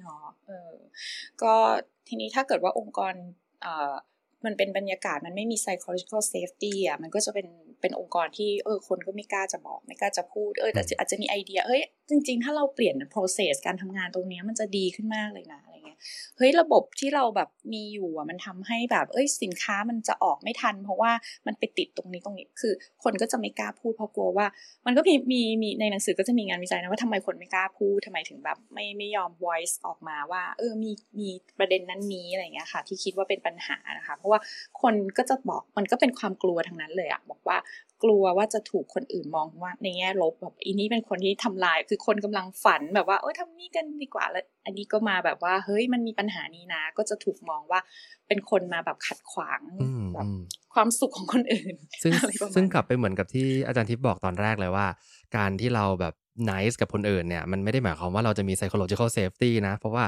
[0.00, 0.72] เนาะเออ
[1.42, 1.52] ก็
[2.08, 3.14] ทีนี้ถ้าเกิดว่าองค์กร
[3.62, 3.94] เอ่อ
[4.44, 7.46] มันเป็นบรรยากาศมันไม่มี psychological safety อะมันก็จะเป็น
[7.80, 15.98] เป็นองค์กรที่เออคนก็ไม่กล้าจะบอกไม่กล้าจะพูดเออแต่อาจจะมีไอเดียเฮ้ยจริง ๆ ถ้าเราเปลี่ยน process การทำงานตรงนี้มันจะดีขึ้นมากเลยนะอะไรเงี้ย
[16.36, 21.12] เฮ้ยระบบที่เราแบบมีอยู่อะมันทำให้แบบเอ้ยสินค้ามันจะออกไม่ทัน เพราะว่า
[21.46, 22.72] มันไปติดตรงนี้ตรงนี้คือ
[23.04, 24.46] คนก็จะไม่กล้าพูดเพราะกลัวว่า
[24.86, 34.40] มันก็มีมีมีในหนังสือก็จะมีงานวิจัยนะว่าทำไมคนไม่กล้าพูดทำไมถึงแบบไม่ไม่ยอม voice ออกมาว่า เออมีมีประเด็นนั้นนี้อะไรเงี้ยค่ะ ที่คิดว่าเป็นปัญหานะคะเพราะว่า
[34.82, 37.58] คนก็จะบอกมันก็เป็นความกลัวทั้งนั้นเลยอะบอกว่า
[38.02, 47.80] กลัวว่าจะถูกคนอื่นมองว่าในแง่ลบแบบอีนี้เป็นคนที่ทำลาย คือคนกำลังฝันแบบว่าเออทำนี่กันดีกว่าแล้ว อันนี้ก็มาแบบว่า เฮ้ยมันมีปัญหานี้นะ ก็จะถูกมองว่า
[48.28, 49.60] เป็นคนมาแบบขัดขวาง
[50.14, 50.26] แบบ
[50.74, 52.12] ความสุขของคนอื่น ซึ่ง
[52.54, 54.86] ซึ่งกลับไปเหมือนกับที่อาจารย์ทิพย์บอกตอนแรกเลยว่า
[55.36, 56.14] การที่เราแบบ
[56.50, 60.04] nice กับคนอื่นเนี่ยมันไม่ได้หมายความว่าเราจะมี psychological safety นะ เพราะว่า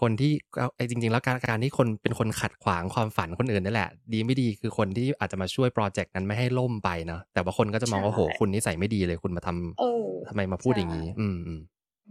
[0.00, 0.32] คนที่
[0.76, 11.60] ไอ้จริง ๆ แล้วการการที่คนเป็นคนขัดขวางความฝันคนอื่นนี่แหละ ดีไม่ดีคือคนที่อาจจะมาช่วยโปรเจกต์นั้นไม่ให้ล่มไปเนาะแต่ว่าคนก็จะมองว่าโหคุณนิสัยไม่ดีเลยคุณมาทำทำไมมาพูดอย่างนี้อืมอืม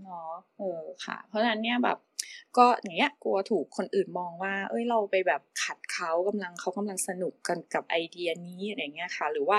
[0.04, 1.98] เนาะเออค่ะ เพราะฉะนั้นเนี่ยแบบ
[2.58, 9.58] ก็อย่างเงี้ยกลัวถูกคนอื่นมองว่า เอ้ยเราไปแบบขัดเขากำลังเขากำลังสนุกกันกับไอเดียนี้อะไรเงี้ยค่ะ หรือว่า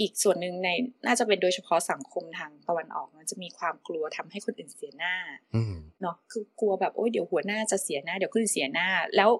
[0.00, 0.68] อีกส่วนหนึ่งใน
[1.06, 5.14] น่าจะเป็นโดยเฉพาะสังคมทางตะวันออกมันจะมีความกลัวทำให้คนอื่นเสียหน้า
[6.02, 9.30] เนาะคือกลัวแบบโอ้ยเดี๋ยวหัวหน้าจะเสียหน้าเดี๋ยวคนอื่นเสียหน้า แล้ว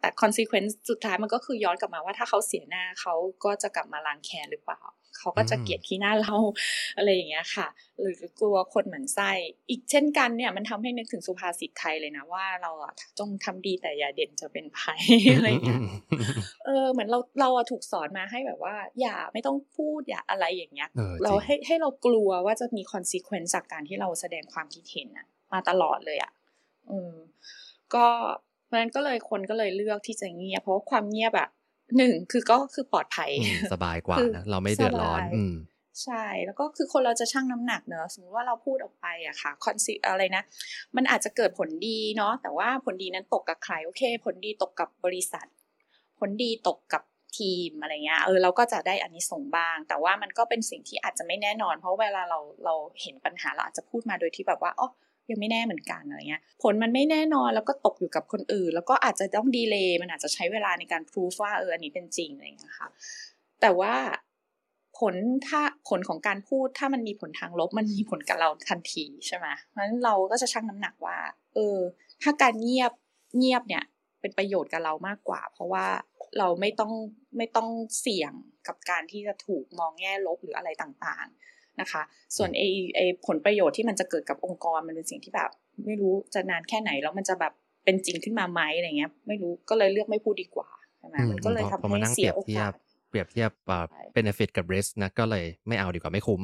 [0.00, 4.80] แต่ consequence สุดท้ายมันก็คือย้อนกลับมาว่าถ้าเขาเสียหน้าเขาก็จะกลับมาล้างแค้นหรือเปล่า
[5.18, 6.36] เขาก็จะเกลียดขี้หน้าเรา
[6.96, 7.66] อะไรอย่างเงี้ยค่ะ
[8.00, 9.30] หรือกลัวคนเหมือนไส้
[9.68, 15.02] อีกเช่นกันเนี่ยมันทำให้นึกถึงสุภาษิตไทยเลยนะว่าเราอะจงทำดีแต่อย่าเด่นจะเป็นภัย
[15.34, 15.80] อะไรอย่างเงี้ย
[16.64, 20.88] เออเหมือนเราเราถูกสอนมาให้แบบว่า อย่าไม่ต้องพูดอย่าอะไรอย่างเงี้ย
[21.22, 26.32] เราให้ให้เรากลัวว่าจะมี consequence จากการที่เราแสดงความคิดเห็นอะมาตลอดเลยอะ
[26.90, 27.14] อืม
[27.94, 28.06] ก็
[28.66, 31.48] เพราะนั้นก็เลยคนก็เลยเลือกที่จะเงียบเพราะความเงียบอะ
[31.96, 33.30] หนึ่งคือก็คือปลอดภัย
[33.72, 35.54] สบายกว่านะเราไม่เดือดร้อนอืม
[36.04, 40.42] ใช่ แล้วก็คือคนเราจะชั่งน้ำหนักเนอะสมมติว่าเราพูดออกไปอะค่ะคอนซิอะไรนะ
[40.96, 45.46] มันอาจจะเกิดผลดีเนาะแต่ว่าผลดีนั้นตกกับใครโอเค ผลดีตกกับบริษัท
[46.18, 47.02] ผลดีตกกับ
[47.38, 54.88] ทีมอะไรเงี้ยเออเราก็จะได้อันนี้ส่งบ้าง แต่ว่ามันก็เป็นสิ่งที่อาจจะไม่แน่นอน เพราะเวลาเราเราเห็นปัญหาเราอาจจะพูดมาโดยที่แบบว่าอ๋อ
[55.30, 62.88] ยังไม่แน่เหมือนกันอะไรเงี้ยผลมันไม่แน่นอนแล้วก็ตกอยู่กับคนอื่น แล้วก็อาจจะต้องดีเลย์มันอาจจะใช้เวลาในการพิสูจว่าเอออันนี้เป็นจริงอะไรเงี้ยค่ะ
[63.60, 63.94] แต่ว่า
[64.98, 65.14] ผล
[65.46, 71.18] ถ้าผลของการพูดถ้ามันมีผลทางลบมันมีผลกับเราทันทีใช่ไหมเพราะฉะนั้นเราก็จะชั่งน้ำหนักว่า
[71.54, 71.78] เออ
[72.22, 72.92] ถ้าการเงียบ
[73.38, 73.84] เงียบเนี่ย
[74.20, 75.86] เป็นประโยชน์กับเรามากกว่า เพราะว่า
[76.38, 76.92] เราไม่ต้อง
[77.36, 77.68] ไม่ต้อง
[78.00, 78.32] เสี่ยง
[78.66, 82.02] กับการที่จะถูกมองแง่ลบหรืออะไรต่างๆ นะคะ
[82.36, 82.62] ส่วนไอ
[82.96, 85.50] ไอผลประโยชน์ที่มันจะเกิดกับองค์กรมันเป็นสิ่งที่แบบ
[85.86, 87.52] ไม่รู้จะนานแค่ไหนแล้วมันจะแบบ
[87.84, 92.72] เป็นจริงขึ้นมาไหมอะไรเงี้ย ไม่รู้ก็เลยเลือกไม่พูดดีกว่าใช่ไหมมันก็เลยทำให้เสียโอกาส
[93.08, 93.86] เปรียบเทียบเอ่อ
[94.16, 96.42] benefit กับ risk นะก็เลยไม่เอาดีกว่าไม่คุ้ม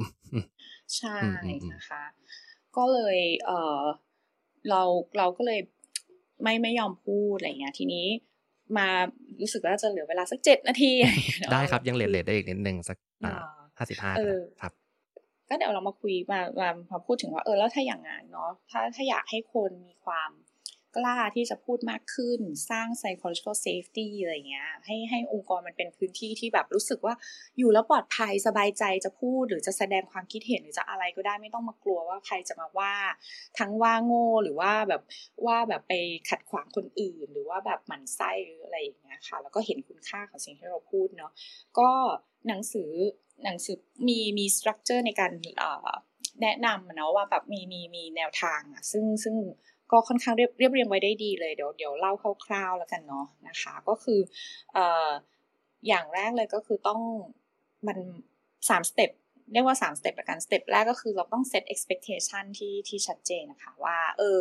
[0.96, 1.16] ใช่
[1.74, 2.02] นะคะ
[2.76, 3.82] ก็เลยเออ
[4.68, 4.82] เรา
[5.18, 5.60] เราก็เลย
[6.42, 8.06] ไม่ไม่ยอมพูดอะไรเงี้ยทีนี้
[8.76, 8.88] มา
[9.40, 10.92] รู้สึกว่าจะเหลือเวลาสักเจ็ดนาที
[11.52, 12.98] ได้ครับยังเลทเลทได้อีกนิดนึงสัก
[13.78, 14.12] ห้าสิบห้า
[14.60, 14.72] ครับ
[15.52, 20.30] ก็เดี๋ยวเรามาคุยมามามาพูดถึงว่าเออแล้วถ้าอย่างนั้นเนาะถ้าถ้าอยากให้คนมีความ
[20.96, 27.14] กล้าที่จะพูดมากขึ้นสร้าง psychological safety อะไรเงี้ยให้ให้องค์กรมันเป็นพื้นที่ที่แบบรู้สึกว่า
[27.58, 32.94] อยู่แล้วปลอดภัยสบายใจจะพูดหรือจะแสดงความคิดเห็นหรือจะอะไรก็ได้ไม่ต้องมากลัวว่าใครจะมาว่า
[33.58, 35.02] ทั้งว่าโง่หรือว่าแบบ
[35.46, 35.92] ว่าแบบไป
[36.30, 41.32] ขัดขวางคนอื่น หรือว่าแบบหมั่นไส้หรืออะไรอย่างเงี้ยค่ะ แล้วก็เห็นคุณค่าของสิ่งที่เราพูดเนาะ
[41.78, 41.90] ก็
[42.48, 42.90] หนังสือ
[43.44, 43.78] หนังสือ
[44.08, 45.32] มีมีสตรัคเจอร์ในการ
[46.42, 49.36] แนะนำเนาะว่าแบบมีมีมีแนวทางอะซึ่งซึ่ง
[49.92, 52.12] ก็ค่อนข้างเรียบเรียบเรียงไว้ได้ดีเลยเดี๋ยวเดี๋ยวเล่า
[52.46, 54.20] คร่าวๆแล้วกันเนาะนะคะ ก็คือ
[54.76, 57.00] อย่างแรกเลยก็คือต้อง
[57.86, 57.98] มัน
[58.68, 59.10] สาม step
[59.52, 64.40] เรียกว่าสาม step ละกัน step แรกก็คือเราต้องเซต expectation ที่ที่ชัดเจนนะคะว่า เออ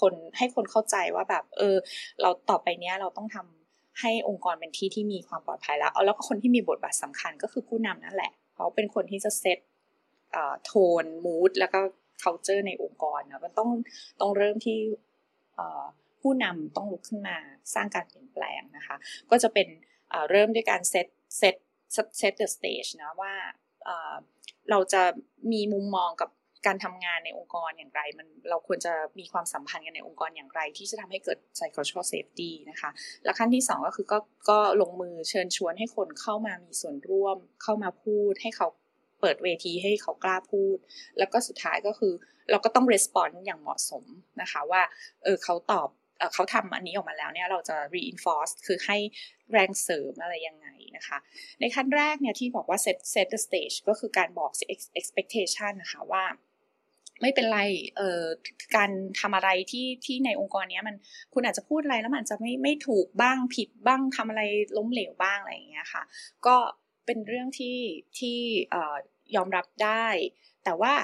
[0.00, 1.76] คนให้คนเข้าใจว่าแบบ เออ
[2.20, 3.57] เราต่อไปเนี้ยเราต้องทำ
[4.00, 9.58] ให้องค์กรเป็นที่ที่มีความปลอดภัยแล้วเอาแล้วก็คนที่มีบทบาทสำคัญก็คือผู้นำนั่นแหละ เขาเป็นคนที่จะ set
[10.64, 11.80] tone mood แล้วก็
[12.22, 13.70] culture ในองค์กรนะมันต้อง
[14.20, 14.78] ต้องเริ่มที่
[16.20, 17.36] ผู้นำต้องลุกขึ้นมา
[17.74, 18.96] สร้างการเปลี่ยนแปลงนะคะ
[19.30, 19.68] ก็จะเป็น
[20.30, 21.06] เริ่มด้วยการ set
[21.38, 21.54] set
[22.18, 23.34] set the stage นะว่า
[24.70, 25.02] เราจะ
[25.52, 26.30] มีมุมมองกับ
[26.66, 32.90] การทำงานในองค์กรอย่างไร มันเราควรจะมีความสัมพันธ์กันในองค์กรอย่างไร ที่จะทำให้เกิด psychological safety นะคะ
[33.24, 34.18] และขั้นที่ 2 ก็คือก็
[34.50, 38.68] ก็ลงมือเชิญชวนให้คนเข้ามามีส่วนร่วม เข้ามาพูดให้เขา
[39.20, 40.76] เปิดเวทีให้เขากล้าพูด
[41.18, 42.12] แล้วก็สุดท้ายก็คือ
[42.50, 44.04] เราก็ต้องรีสปอนส์อย่างเหมาะสม
[44.42, 44.82] นะคะว่า
[45.24, 45.88] เออเขาตอบ
[46.34, 48.96] เขาทำอันนี้ออกมาแล้วเนี่ยเราจะ reinforce คือให้
[49.52, 51.18] แรงเสริมอะไรยังไงนะคะ
[51.60, 54.50] ในขั้นแรกเนี่ยที่บอกว่า set set the stage ก็คือการบอก
[55.00, 56.24] expectation นะคะว่า
[57.20, 57.60] ไม่เป็นไร
[57.96, 58.22] เอ่อ
[58.76, 60.96] การทำอะไรที่ที่ในองค์กรนี้มัน
[61.34, 64.42] คุณอาจจะพูดอะไรแล้วมันจะไม่ไม่ถูกบ้างผิดบ้างทำอะไร
[64.76, 66.02] ล้มเหลวบ้างอะไรอย่างเงี้ยค่ะ
[66.46, 66.56] ก็
[67.06, 67.78] เป็นเรื่องที่
[68.18, 68.38] ที่
[69.36, 70.06] ยอมรับได้
[70.64, 70.94] แต่ว่า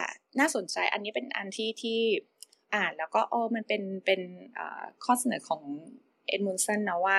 [0.40, 2.00] น่าสนใจอันนี้เป็นอันที่ที่
[2.74, 4.20] อ่านแล้วก็โอ๋อมันเป็นเป็น
[5.04, 5.62] ข้อเสนอของ
[6.26, 7.18] เอ็ดมุนสันนะว่า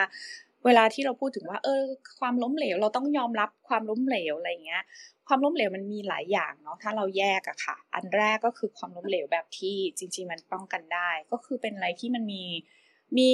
[0.65, 1.83] เวลาที่เราพูดถึงว่า เออ
[2.19, 4.83] ความล้มเหลว เราต้องยอมรับความล้มเหลวอะไรเงี้ย
[5.27, 12.43] ความล้มเหลวมันมีหลายอย่างเนาะถ้าเราแยกอะค่ะ อันแรกก็คือความล้มเหลวแบบที่จริง ๆ มันป้องกันได้ ก็คือเป็นอะไรที่มันมี
[13.17, 13.29] มี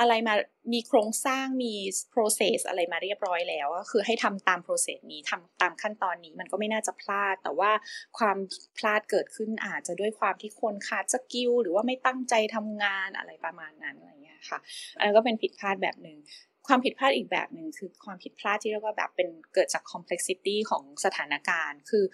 [0.00, 0.34] อะไรมา
[0.72, 1.74] มีโครงสร้างมี
[2.14, 7.70] process อะไรมาเรียบร้อยแล้วก็คือให้ทำตาม process นี้ทำตามขั้นตอนนี้มันก็ไม่น่าจะพลาด แต่ว่า
[8.18, 8.36] ความ
[8.78, 14.58] พลาดเกิดขึ้นอาจจะด้วยความที่คนขาด skill หรือว่าไม่ตั้งใจทำงานอะไรประมาณนั้นอะไรเงี้ยค่ะ
[14.96, 16.18] อันนั้นก็เป็นผิดพลาดแบบหนึ่ง
[16.68, 22.04] ความผิดพลาดอีกแบบหนึ่งคือความผิดพลาดที่เรียกว่าแบบเป็นเกิดจาก complexity ของสถานการณ์ คือ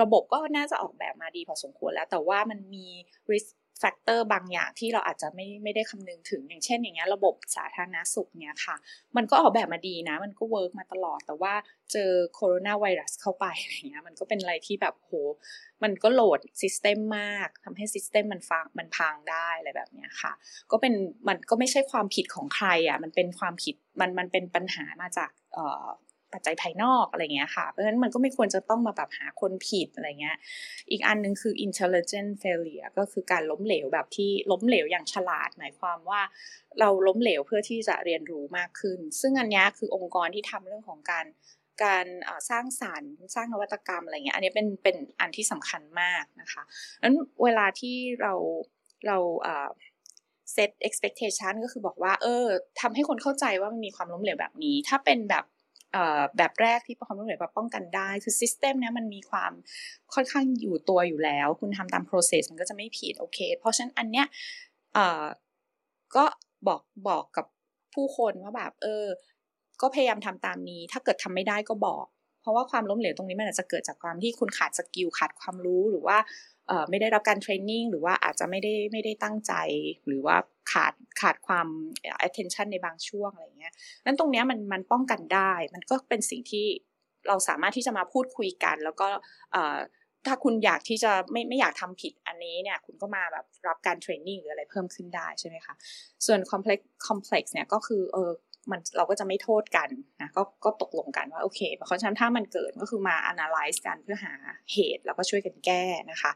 [0.00, 2.86] ระบบก็น่าจะออกแบบมาดีพอสมควรแล้ว แต่ว่ามันมี
[3.30, 8.76] risk แฟกเตอร์บางอย่างที่เราอาจจะไม่ไม่ได้คำนึงถึง อย่างเช่นอย่างเงี้ยระบบสาธารณสุขเนี่ยค่ะ
[9.16, 11.54] มันก็ออกแบบมาดีนะ มันก็ work มาตลอด แต่ว่า
[11.92, 15.12] เจอโคโรนาไวรัสเข้าไปอะไรเงี้ยมันก็เป็นอะไรที่แบบโห
[15.82, 20.32] มันก็ load system มากทำให้ system มันฟังมันพังได้อะไรแบบเนี้ยค่ะ
[20.70, 20.94] ก็เป็น
[21.28, 25.86] มันก็ไม่ใช่ความผิดของใครอะมันเป็นความผิดมันมันเป็นปัญหามาจากเอ่อ
[26.32, 30.36] ปัจจัยภายนอกอะไรเงี้ยค่ะ เพราะฉะนั้นมันก็ไม่ควรจะต้องมาแบบหาคนผิดอะไรเงี้ย
[30.90, 36.20] อีกอันนึงคือ intelligent failure ก็คือการล้มเหลวแบบที่ล้มเหลวอย่างฉลาด หมายความว่า
[36.80, 41.26] เราล้มเหลวเพื่อที่จะเรียนรู้มากขึ้น ซึ่งอันนี้คือองค์กรที่ทำเรื่องของการ
[41.84, 42.06] การ
[42.50, 46.62] สร้างสารรค์สร้างนวัตกรรมอะไรเงี้ย อันนี้เป็นเป็นอันที่สำคัญมากนะคะ
[47.02, 47.14] นั้น
[47.44, 48.34] เวลาที่เรา
[49.06, 49.18] เรา
[50.52, 52.46] เซต expectation ก็คือบอกว่า เออ
[52.80, 55.44] ทำให้คนเข้าใจว่ามันมีความล้มเหลวแบบนี้ ถ้าเป็นแบบ
[56.36, 59.52] แบบแรกที่ความล้เหลวแบบป้องกันได้ คือซิสเต็มเนี้ยมันมีความ
[60.14, 64.26] ค่อนข้างอยู่ตัวอยู่แล้ว คุณทำตาม process มันก็จะไม่ผิดโอเค เพราะฉะนั้นอันเนี้ย
[66.16, 66.24] ก็
[66.66, 67.46] บอกบอกกับ
[67.94, 69.06] ผู้คนว่าแบบเออ
[69.80, 72.04] ก็พยายามทำตามนี้ ถ้าเกิดทำไม่ได้ก็บอก
[72.40, 76.18] เพราะว่าความล้มเหลวตรงนี้มันอาจจะเกิดจากความที่คุณขาด skill ขาดความรู้หรือว่า
[76.90, 79.52] ไม่ได้รับการ training หรือว่าอาจจะไม่ได้ไม่ได้ตั้งใจ
[80.06, 80.36] หรือว่า
[80.72, 81.66] ขาดขาดความ
[82.26, 86.66] attention ในบางช่วงอะไรเงี้ยนั้นตรงเนี้ยมันมันป้องกันได้ มันก็เป็นสิ่งที่
[87.28, 89.06] เราสามารถที่จะมาพูดคุยกัน แล้วก็
[90.26, 95.74] ถ้าคุณอยากที่จะไม่ไม่อยากทำผิดอันนี้เนี่ยคุณก็มาแบบรับการ training หรืออะไรเพิ่มขึ้นได้ใช่ไหมคะ
[96.26, 98.30] ส่วน complex complex เนี่ยก็คือเออ
[98.70, 99.88] มันเราก็จะไม่โทษกัน
[100.20, 104.32] นะก็ก็ตกลงกันว่าโอเคเพราะฉะนั้นถ้ามันเกิดก็คือมา analyze กันเพื่อหา
[104.72, 106.30] เหตุแล้วก็ช่วยกันแก้นะคะ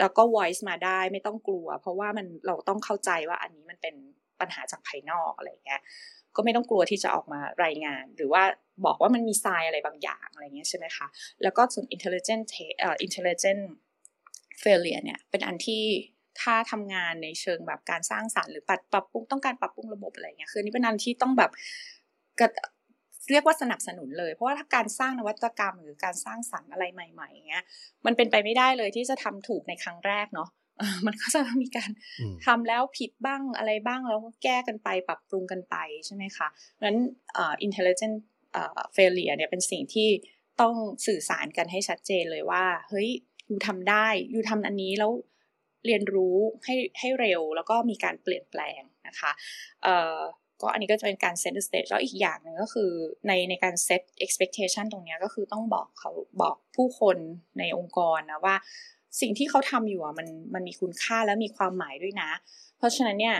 [0.00, 3.94] แล้วก็ voice มาได้ไม่ต้องกลัว เพราะว่ามันเราต้องเข้าใจว่าอันนี้มันเป็น
[4.40, 5.80] ปัญหาจากภายนอกอะไรเงี้ย
[6.36, 8.42] ก็ไม่ต้องกลัวที่จะออกมารายงาน หรือว่า
[8.86, 11.06] บอกว่ามันมีทรายอะไรบางอย่างอะไรเงี้ยใช่ไหมคะ
[11.42, 12.44] แล้วก็ส่วน intelligent
[12.80, 13.62] เอ่อ intelligent
[14.62, 15.84] failure เนี่ยเป็นอันที่
[16.40, 21.50] ถ้าทำงานในเชิงแบบการสร้างสารรค์หรือปรับปรับปรุงต้องการปรับปรุงระบบอะไรเงี้ยคือนี่เป็นอันที่ต้องแบบ
[23.30, 27.64] เรียกว่าสนับสนุนเลย เพราะว่าถ้าการสร้างนวัตกรรม หรือการสร้างสรรค์อะไรใหม่ๆเงี้ย
[28.06, 30.48] มันเป็นไปไม่ได้เลยที่จะทำถูกในครั้งแรกเนาะ
[31.06, 31.90] มันก็จะมีการ
[32.46, 36.98] ทำแล้วผิดบ้างอะไรบ้างแล้วก็แก้กันไปปรับปรุงกันไปใช่ไหมคะเพราะฉะนั้น
[37.66, 38.16] intelligent
[38.96, 40.08] failure เนี่ยเป็นสิ่งที่
[40.60, 40.74] ต้อง
[41.06, 43.08] สื่อสารกันให้ชัดเจนเลยว่า เฮ้ย
[43.50, 45.10] ยูทำได้ยูทำอันนี้แล้ว
[45.86, 49.32] เรียนรู้ให้ให้เร็วแล้วก็มีการเปลี่ยนแปลงนะคะ
[49.82, 50.18] เอ่อ
[50.62, 52.90] ก็อันนี้ก็จะเป็นการ set the stage แล้วอีกอย่างหนึ่งก็คือ
[53.26, 56.10] ในในการ set expectation ตรงนี้ก็คือต้องบอกเขา
[56.42, 57.16] บอกผู้คน
[57.58, 58.56] ในองค์กรนะว่า
[59.20, 62.30] สิ่งที่เขาทำอยู่อะมันมันมีคุณค่าและมีความหมายด้วยนะ
[62.78, 63.36] เพราะฉะนั้นเนี่ย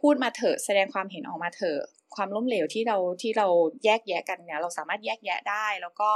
[0.00, 1.80] พูดมาเถอะแสดงความเห็นออกมาเถอะ
[2.16, 3.46] ความล้มเหลวที่เราที่เรา
[3.84, 6.10] แยกแยะกันเนี่ยเราสามารถแยกแยะได้แล้วก็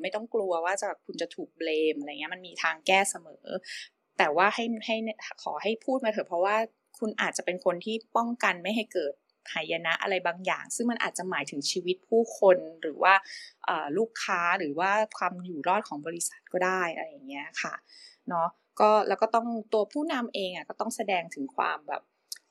[0.00, 3.46] ไม่ต้องกลัวว่าจะคุณจะถูกเบลมอะไรเงี้ยมันมีทางแก้เสมอ
[4.18, 4.96] แต่ว่าให้ให้
[5.42, 6.56] ขอให้พูดมาเถอะเพราะว่า
[7.00, 9.12] คุณอาจจะเป็นคนที่ป้องกันไม่ให้เกิด
[9.54, 13.14] หายนะอะไรบางอย่าง ซึ่งมันอาจจะหมายถึงชีวิตผู้คนหรือว่า
[13.98, 17.74] ลูกค้าหรือว่าความอยู่รอดของบริษัทก็ได้อะไรอย่างเงี้ยค่ะ
[18.28, 18.48] เนาะ
[18.80, 22.02] ก็แล้วก็ต้องตัวผู้นำเองอะก็ต้องแสดงถึงความแบบ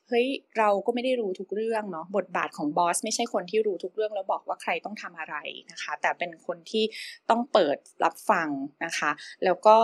[0.09, 0.27] เฮ้ย
[0.57, 5.35] เราก็ไม่ได้รู้ทุกเรื่องเนาะบทบาทของบอสไม่ใช่คนที่รู้ทุกเรื่องแล้วบอกว่าใครต้องทำอะไร
[5.71, 6.83] นะคะ แต่เป็นคนที่
[7.29, 8.49] ต้องเปิดรับฟัง
[8.85, 9.11] นะคะ
[9.43, 9.77] แล้วก็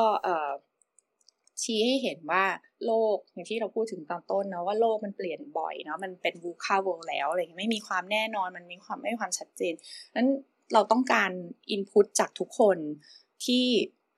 [1.62, 2.44] ชี้ให้เห็นว่า
[2.86, 9.74] โลกอย่างที่เราพูดถึงตอนต้นนะว่าโลกมันเปลี่ยนบ่อยเนาะมันเป็น VUCA world แล้วอะไรไม่มีความแน่นอนมันมีความไม่มีความชัดเจน
[10.16, 10.30] นั้น
[10.74, 11.32] เราต้องการ
[11.72, 12.78] input จากทุกคน
[13.46, 13.66] ที่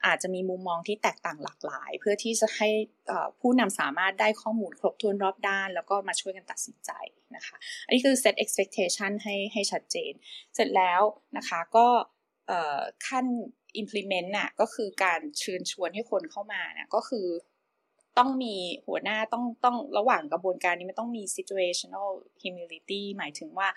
[0.05, 2.69] อาจจะมีมุมมองที่แตกต่างหลากหลาย เพื่อที่จะให้
[3.39, 6.91] ผู้นำสามารถได้ข้อมูลครบถ้วนรอบด้าน แล้วก็มาช่วยกันตัดสินใจ
[7.35, 10.13] นะคะ อันนี้คือ set expectation ให้ให้ชัดเจน
[10.55, 11.01] เสร็จแล้ว
[11.37, 11.87] นะคะก็
[13.07, 13.25] ขั้น
[13.81, 17.27] implement น่ะก็คือการเชิญชวนให้คนเข้ามาน่ะก็คือ
[18.17, 18.55] ต้องมี
[18.87, 22.09] หัวหน้าต้องต้องระหว่างกระบวนการนี้มันต้องมี situational
[22.41, 23.67] humility หมายถึงว่า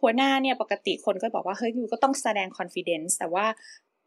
[0.00, 3.46] หัวหน้าเนี่ยปกติคนก็บอกว่าเฮ้ยยูก็ต้องแสดง confidence แต่ว่า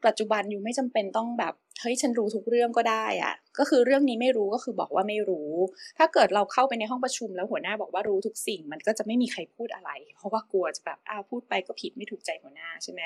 [0.07, 5.51] ปัจจุบันอยู่ไม่จำเป็นต้องแบบเฮ้ยฉันรู้ทุกเรื่องก็ได้อะก็คือเรื่องนี้ไม่รู้ก็คือบอกว่าไม่รู้
[5.97, 13.01] ถ้าเกิดเราเข้าไปในห้องประชุมแล้วหัวหน้าบอกว่ารู้ทุกสิ่ง มันก็จะไม่มีใครพูดอะไร เพราะว่ากลัวจะแบบอ้าวพูดไปก็ผิดไม่ถูกใจหัวหน้าใช่ไหม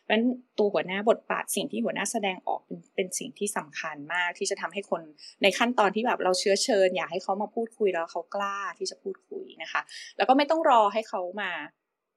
[0.00, 0.24] เพราะฉะนั้น
[0.58, 5.02] ตัวหัวหน้าบทบาทสิ่งที่หัวหน้าแสดงออกเป็นเป็นสิ่งที่สำคัญมากที่จะทำให้คน
[5.42, 9.80] ในขั้นตอนที่แบบเราเชื้อเชิญ อยากให้เขามาพูดคุยแล้วเขากล้าที่จะพูดคุยนะคะ
[10.16, 11.50] แล้วก็ไม่ต้องรอให้เขามา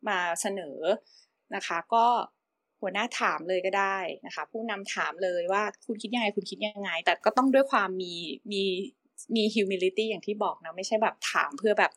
[0.07, 0.77] มาเสนอ
[1.55, 2.05] นะคะ ก็
[2.81, 8.13] หัวหน้าถามเลยก็ได้นะคะ ผู้นำถามเลยว่าคุณคิดยังไง คุณคิดยังไง แต่ก็ต้องด้วยความมี
[8.51, 8.63] มี
[9.35, 11.91] มี humility อย่างที่บอกนะ ไม่ใช่แบบถามเพื่อแบบ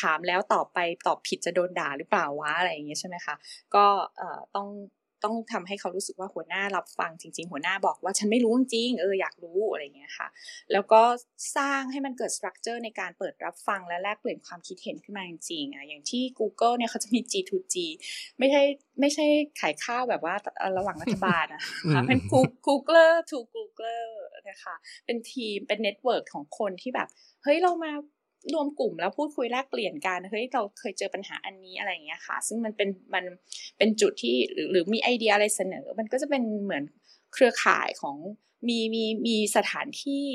[0.00, 3.34] ถามแล้วตอบไปตอบผิดจะโดนด่าหรือเปล่าวะอะไรอย่างเงี้ยใช่ไหมคะ
[3.74, 3.84] ก็
[4.18, 4.68] เอ่อต้อง
[5.24, 10.28] ต้องทำให้เขารู้สึกว่าหัวหน้ารับฟังจริง ๆ หัวหน้าบอกว่าฉันไม่รู้จริงเอออยากรู้อะไรเงี้ยค่ะ
[10.72, 11.02] แล้วก็
[11.56, 17.74] สร้างให้มันเกิดสตรัคเจอร์ในการเปิดรับฟังและแลกเปลี่ยนความคิดเห็นขึ้นมาจริงๆอะอย่างที่ Google เนี่ยเขาจะมี G2G
[18.38, 18.62] ไม่ใช่
[19.00, 19.26] ไม่ใช่
[19.60, 20.34] ขายข้าวแบบว่า
[20.78, 21.60] ระหว่างรัฐบาลอะ
[22.08, 22.18] เป็น
[22.66, 24.12] Googler to Googler
[24.48, 24.74] นะคะ
[25.06, 27.08] เป็นทีมเป็น network ของคนที่แบบ
[27.42, 27.92] เฮ้ยเรามา
[28.54, 33.24] รวมกลุ่มแล้วพูดคุยแลกเปลี่ยนกันเฮ้ยเราเคยเจอปัญหาอันนี้อะไรอย่างเงี้ยค่ะ ซึ่งมันเป็นมัน
[33.78, 36.84] เป็นจุดที่หรือหรือมีไอเดียอะไรเสนอ มันก็จะเป็นเหมือน
[37.32, 38.16] เครือข่ายของ
[38.68, 40.26] มีมีมีสถานที่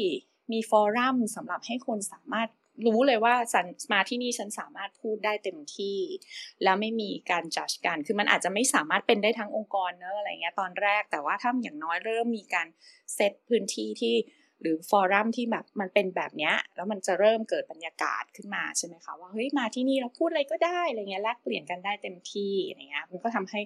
[0.51, 2.49] มี forum สำหรับให้คนสามารถ
[2.85, 5.97] รู้เลยว่าสันมาที่นี่ฉันสามารถพูดได้เต็มที่
[6.63, 12.67] แล้วไม่มีการจัดการคือมันอาจจะไม่สามารถเป็นได้ทั้งองค์กรเนอะอะไรเงี้ยตอนแรก แต่ว่าถ้าอย่างน้อยเริ่มมีการ
[13.15, 14.15] เซตพื้นที่ที่
[14.61, 23.61] หรือฟอรัมที่แบบมันเป็นแบบเนี้ยแล้วมันจะเริ่มเกิดบรรยากาศขึ้นมาใช่ไหมคะว่าเฮ้ยมาที่นี่เราพูดอะไรก็ได้อะไรเงี้ยแลกเปลี่ยนกันได้เต็มที่อะไรเงี้ยมันก็ทำให้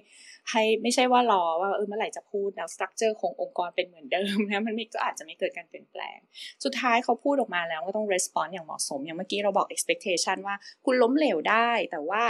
[0.50, 6.18] ให้ไม่ใช่ว่ารอว่าเออเมื่อไหร่จะพูดแล้วสตรัคเจอร์ขององค์กรเป็นเหมือนเดิมนะมันไม่ก็อาจจะไม่เกิดการเปลี่ยนแปลง
[6.64, 12.22] สุดท้ายเขาพูดออกมาแล้วก็ต้อง response อย่างเหมาะสม อย่างเมื่อกี้เราบอก expectation ว่าคุณล้มเหลวได้ แต่ว่า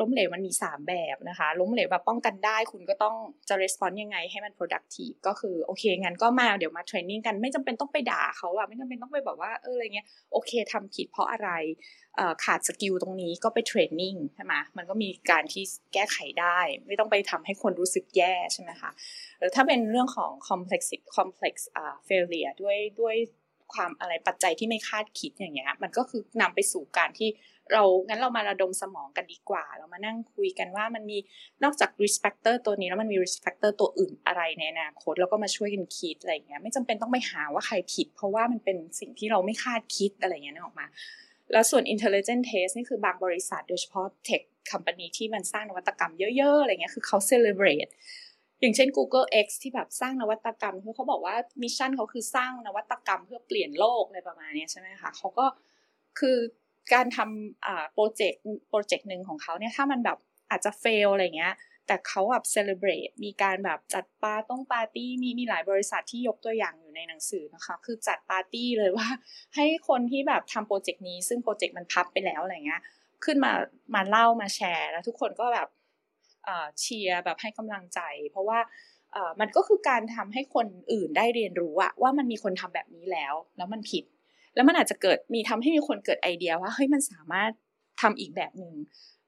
[0.00, 3.16] ล้มเหลวมันมี 3 แบบนะคะ ล้มเหลวแบบป้องกันได้ คุณก็ต้อง
[3.48, 11.50] จะ response ยังไงให้มัน productive ก็คือโอเคงั้นก็มาเดี๋ยวมา training กันไม่จำเป็นต้องไปด่าเขาอะไม่จำเป็นต้องไปบอกว่าเอออะไรเงี้ยโอเคทำผิดเพราะอะไร
[12.44, 18.90] ขาด skill ตรงนี้ก็ไป training ใช่ไหมมันก็มีการที่แก้ไขได้ ไม่ต้องไปทำให้คนรู้สึกแย่ใช่ไหมคะ
[19.38, 20.82] หรือถ้าเป็นเรื่องของ complex
[21.16, 23.16] complex uh, failure ด้วยด้วย
[23.74, 27.28] ความอะไรปัจจัยที่ไม่คาดคิดอย่างเงี้ยมันก็คือนำไปสู่การที่
[27.72, 31.18] เรางั้นเรามาระดมสมองกันดีกว่า เรามานั่งคุยกันว่ามันมี
[31.64, 40.86] นอกจาก risk factor ตัวนี้แล้วมันมี risk factor ตัวอื่นอะไรในอนาคตแล้วก็มาช่วยกันคิดอะไรเงี้ยไม่จำเป็นต้องไปหาว่าใครผิด เพราะว่ามันเป็นสิ่งที่เราไม่คาดคิดอะไรเงี้ยนึกออกมา
[41.52, 47.90] แล้วส่วน intelligent test นี่คือบางบริษัทโดยเฉพาะ tech company ที่มันสร้างนวัตกรรมเยอะๆอะไรเงี้ยคือเขา celebrate
[48.60, 55.46] อย่างเช่น Google X ที่แบบสร้างนวัตกรรมคือเขาบอกว่า mission เขาคือสร้างนวัตกรรมเพื่อเปลี่ยนโลกอะไรประมาณนี้ใช่ไหมคะเขาก็
[56.18, 56.36] คือ
[56.92, 60.18] การทำโปรเจกต์โปรเจกต์หนึ่งของเขาเนี่ยถ้ามันแบบ
[60.50, 61.54] อาจจะ fail อะไรเงี้ย
[61.86, 69.08] แต่เขาแบบ celebrate มีการแบบจัดปาต้องปาร์ตี้มีมีหลายบริษัทที่ยกตัวอย่างอยู่ในหนังสือนะคะ คือจัดปาร์ตี้เลยว่า
[69.54, 72.82] ให้คนที่แบบทำโปรเจกต์นี้ ซึ่งโปรเจกต์มันพับไปแล้วอะไรเงี้ย
[73.24, 73.52] ขึ้นมา
[73.94, 75.68] มาเล่ามาแชร์แล้วทุกคนก็แบบ
[76.80, 78.58] เชียร์แบบให้กำลังใจ เพราะว่า
[79.40, 84.04] มันก็คือการทำให้คนอื่นได้เรียนรู้อะว่ามันมีคนทำแบบนี้แล้ว แล้วมันผิด
[84.54, 87.50] แล้วมันอาจจะเกิดมีทำให้มีคนเกิดไอเดียว่าเฮ้ยมันสามารถ
[88.00, 88.74] ทำอีกแบบหนึ่ง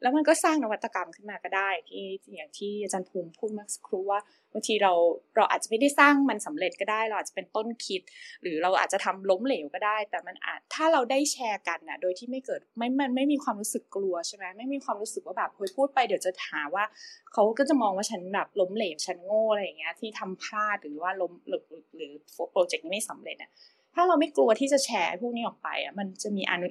[0.02, 4.20] แล้วมันก็สร้างนวัตกรรมขึ้นมาก็ได้ ที่อย่างที่อาจารย์ภูมิพูดเมื่อสักครู่ว่า
[4.52, 4.92] บางทีเรา
[5.36, 8.00] เราอาจจะไม่ได้สร้างมันสำเร็จก็ได้ เราอาจจะเป็นต้นคิด
[8.42, 16.84] หรือเราอาจจะทำล้มเหลวก็ได้ แต่มันอาจถ้าเราได้แชร์กันนะโดยที่ไม่เกิดไม่มันไม่มีความรู้สึกกลัวใช่ไหมไม่มีความรู้สึกว่าแบบเฮ้ยพูดไปเดี๋ยวจะหาว่า
[17.32, 21.62] เขาก็จะมองว่าฉันแบบล้มเหลวฉันโง่อะไรอย่างเงี้ยที่ทำพลาดหรือว่าล้มหรือ
[21.96, 22.10] หรือ
[22.52, 23.50] โปรเจกต์นี้ไม่สำเร็จอะ
[23.96, 26.66] ถ้าเราไม่กลัวที่จะแชร์พวกนี้ออกไปอะมันจะมีอนุ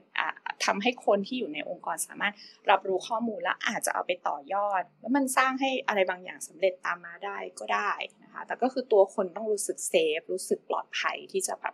[0.65, 2.33] ทำให้คนที่อยู่ในองค์กรสามารถ
[2.69, 7.91] รับรู้ข้อมูลและอาจจะเอาไปต่อยอด แล้วมันสร้างให้อะไรบางอย่างสำเร็จตามมาได้ก็ได้
[8.23, 11.73] นะคะแต่ก็คือตัวคนต้องรู้สึกเซฟรู้สึกปลอดภัยที่จะแบบ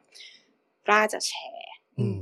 [0.88, 2.20] กล้าจะแชร์ อืม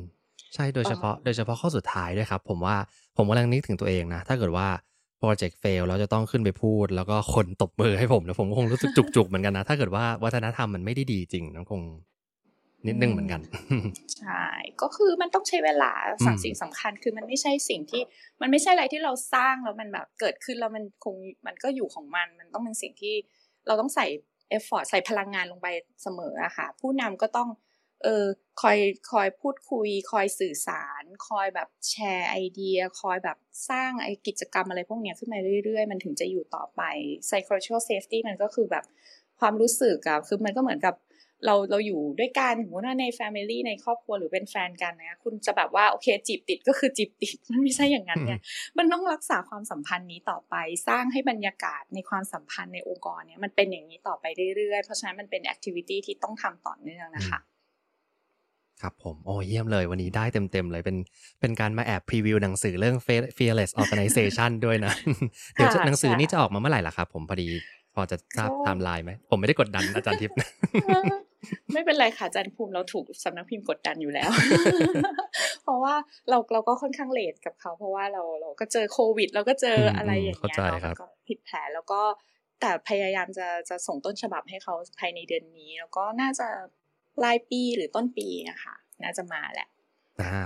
[0.53, 2.75] ใช่โดยเฉพาะโดยเฉพาะข้อสุดท้ายด้วยครับ ผมว่า
[3.17, 4.67] ผมกำลังนึกถึงตัวเองนะ ถ้าเกิดว่า
[5.19, 11.81] โปรเจกต์ fail แล้วจะต้องขึ้นไปพูด แล้วก็คนตบมือให้ผมแล้วผมก็คงรู้สึกจุกๆเหมือนกันนะ ถ้าเกิดว่าวัฒนธรรมมันไม่ได้ดีจริงนะคง
[12.87, 13.41] นิดนึงเหมือนกัน
[14.19, 14.45] ใช่
[14.81, 15.91] ก็คือมันต้องใช้เวลา
[16.25, 18.01] สัสิ่งสำคัญ คือมันไม่ใช่สิ่งที่
[18.41, 21.15] มันไม่ใช่อะไรที่เราสร้างแล้วมันแบบเกิดขึ้นแล้วมันคง
[21.45, 23.15] มันก็อยู่ของมัน มันต้องเป็นสิ่งที่
[23.67, 24.05] เราต้องใส่
[24.49, 25.67] effort ใส่พลังงานลงไป
[26.03, 27.49] เสมออะค่ะ ผู้นำก็ต้อง
[28.03, 28.25] เออ
[28.61, 28.77] คอย
[29.11, 33.37] คอยพูดคุย คอยสื่อสาร คอยแบบแชร์ไอเดีย คอยแบบ
[33.69, 36.81] สร้างไอกิจกรรมอะไรพวกนี้ขึ้นมาเรื่อยๆ มันถึงจะอยู่ต่อไป
[37.27, 38.85] psychological safety มันก็คือแบบ
[39.39, 40.95] ความรู้สึกอะคือมันก็เหมือนกับ
[41.45, 48.33] เราเราอยู่ด้วยกันสมมติว่าในแฟมิลี่ในครอบครัวหรือเป็นแฟนกันนะ คุณจะแบบว่าโอเคจีบติดก็คือจีบติด มันไม่ใช่อย่างนั้นไง
[48.77, 50.55] มันต้องรักษาความสัมพันธ์นี้ต่อไป
[50.87, 54.25] สร้างให้บรรยากาศในความสัมพันธ์ในองค์กรเนี่ยมันเป็นอย่างนี้ต่อไป
[54.55, 57.39] เรื่อยๆ เพราะฉะนั้นมันเป็น activity ที่ต้องทำต่อเนื่องนะคะ
[58.81, 60.97] ครับผมโอ้เยี่ยมเลยวันนี้ได้เต็ม ๆ เลยเป็น
[61.39, 62.97] เป็นการมาแอบ preview หนังสือเรื่อง
[63.37, 64.93] fearless organization ด้วยนะ
[65.53, 67.49] เดี๋ยวหนังสือนี่จะออกมาเมื่อไหร่ล่ะครับผมพอดี
[67.95, 70.35] พอจะทราบไทม์ไลน์ไหมผมไม่ได้กดดันอาจารย์ทิพย์
[71.73, 74.31] ไม่เป็นไรค่ะอาจารย์ภูมิเราถูกสำนักพิมพ์กดดันอยู่แล้ว
[75.63, 75.95] เพราะว่า
[76.29, 82.01] เราเราก็ค่อนข้าง late กับเขา เพราะว่าเราเราก็เจอโควิด เราก็เจออะไรอย่างเงี้ยเนาะก็ผิดแผนแล้วก็
[82.61, 86.47] แต่พยายามจะจะส่งต้นฉบับให้เขาภายในเดือนนี้ แล้วก็น่าจะ
[87.17, 89.67] ปลายปีหรือต้นปีนะคะน่าจะมาแหละ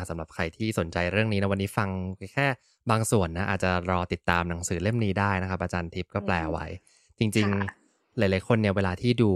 [0.09, 1.89] สำหรับใครที่สนใจเรื่องนี้นะวันนี้ฟัง
[2.33, 2.47] แค่
[2.91, 6.65] บางส่วนนะอาจจะรอติดตามหนังสือเล่มนี้ได้นะครับอาจารย์ทิพย์ก็แปลไว้
[7.19, 7.47] จริง
[7.83, 9.31] ๆ หลาย ๆ คนเนี่ยเวลาที่ดู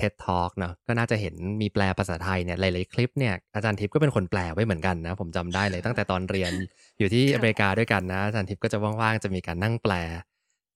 [0.00, 6.52] TED Talk เนาะก็น่าจะเห็นมีแปลภาษาไทยเนี่ยหลายๆคลิปเนี่ยอาจารย์ทิพย์ก็เป็นคนแปลไว้เหมือนกันนะผมจำได้เลยตั้งแต่ตอนเรียน
[6.98, 9.94] อยู่ที่อเมริกาด้วยกันนะอาจารย์ทิพย์ก็จะว่างๆจะมีการนั่งแปล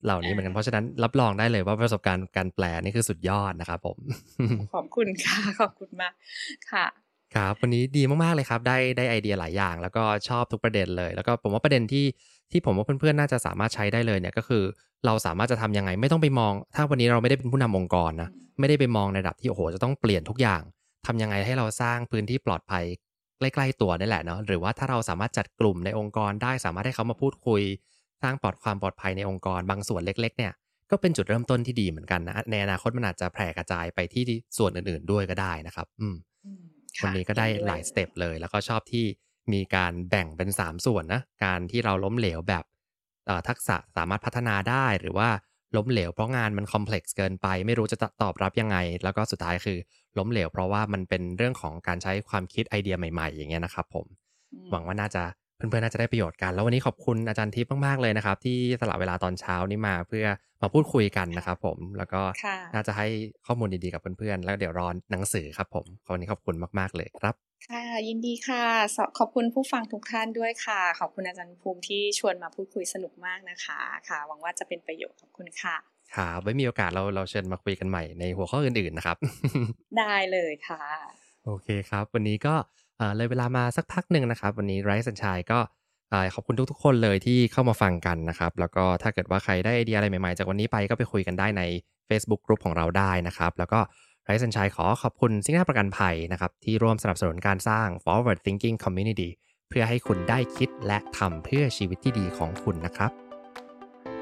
[0.04, 3.98] เหล่านี้เหมือนกันเพราะฉะนั้นรับรองได้เลยว่าประสบการณ์การแปลนี่คือสุดยอดนะครับผม
[4.74, 6.12] ขอบคุณค่ะขอบคุณมาก
[6.72, 6.86] ค่ะ
[7.34, 12.04] ครับวันนี้ดีมากๆเลยครับ ได้ได้ไอเดียหลายอย่าง แล้วก็ชอบทุกประเด็นเลย แล้วก็ผมว่าประเด็นที่
[12.54, 14.62] ที่ผมว่าเพื่อนๆน่าจะสามารถใช้ได้เลยเนี่ยก็คือ
[15.06, 18.28] เราสามารถจะทำยังไงไม่ต้องไปมอง ถ้าวันนี้เราไม่ได้เป็นผู้นำองค์กรนะ
[18.60, 20.62] ไม่ได้ไปมองในระดับที่โอ้โหจะต้องเปลี่ยนทุกอย่าง
[21.06, 22.84] ทำยังไงให้เราสร้างพื้นที่ปลอดภัย
[23.38, 27.62] ใกล้ๆตัวได้แหละเนาะหรือว่าถ้าเราสามารถจัดกลุ่มในองค์กรได้สามารถให้เขามาพูดคุย
[28.22, 30.52] สร้างปลอดความปลอดภัยในองค์กรบางส่วนเล็ก ๆ เนี่ย
[30.90, 34.22] ก็ก็เป็นจุดเริ่มต้นที่ดีเหมือนกันนะในอนาคตมันอาจจะแผ่กระจายไปที่
[34.58, 36.62] ส่วนอื่น ๆ ด้วยก็ได้นะครับ อืมอืม
[37.02, 39.06] วันนี้ก็ได้หลาย step เลย แล้วก็ชอบที่
[39.52, 42.64] มีการแบ่งเป็น 3 ส่วนนะการที่เราล้มเหลวแบบ
[43.26, 45.28] เอ่อทักษะสามารถพัฒนาได้หรือว่า
[45.76, 49.78] ล้มเหลวเพราะงานมัน complex เกินไป ไม่รู้จะตอบรับยังไง แล้วก็สุดท้ายคือ
[50.18, 54.06] ล้มเหลว เพราะว่ามันเป็นเรื่องของการใช้ความคิดไอเดียใหม่ ๆ อย่างเงี้ยนะครับผม
[54.52, 55.22] อืมหวังว่าน่าจะ
[55.56, 60.26] เพื่อนๆน่าจะได้ประโยชน์กัน แล้ววันนี้ขอบคุณอาจารย์ทิพย์มากๆเลยนะครับ ที่สละเวลาตอนเช้านี้มาเพื่อ
[60.62, 63.06] มาพูดคุยกันนะครับผมแล้วก็ค่ะน่าจะให้
[63.46, 67.34] ข้อมูลดีๆกับเพื่อนๆแล้วเดี๋ยวรอหนังสือครับผมวันนี้ขอบคุณมากๆเลยครับ
[67.70, 68.64] ค่ะ ยินดีค่ะ
[68.96, 75.76] สขอบคุณผู้ฟังทุกท่านด้วยค่ะ ขอบคุณอาจารย์ภูมิที่ชวนมาพูดคุยสนุกมากนะคะค่ะ หวังว่าจะเป็นประโยชน์ขอบคุณค่ะ
[76.14, 79.16] ครับไว้มีโอกาสเราเราเชิญมาคุยกันใหม่ในหัวข้ออื่นๆนะครับ
[79.98, 80.82] ได้เลยค่ะ
[81.44, 82.54] โอเคครับ วันนี้ก็
[82.98, 85.58] เอ่อเลยเวลามาสักพักหนึ่งนะครับ วันนี้ไรซ์สัญชัยก็
[86.10, 91.62] เอ่อขอบคุณทุกๆ คนเลยที่เข้ามาฟังกันนะครับ แล้วก็ถ้าเกิดว่าใครได้ไอเดียอะไรใหม่ๆ จากวันนี้ไปก็ไปคุยกันได้ใน
[92.08, 93.80] Facebook กลุ่มของเราได้นะครับ แล้วก็
[94.24, 99.28] ไรซ์สัญชัยขอขอบคุณซิงหน้าประกันภัยนะครับที่ร่วมสนับสนุนการสร้าง Forward Thinking Community
[99.68, 103.10] เพื่อให้คุณได้คิดและทำเพื่อชีวิตที่ดีของคุณนะครับ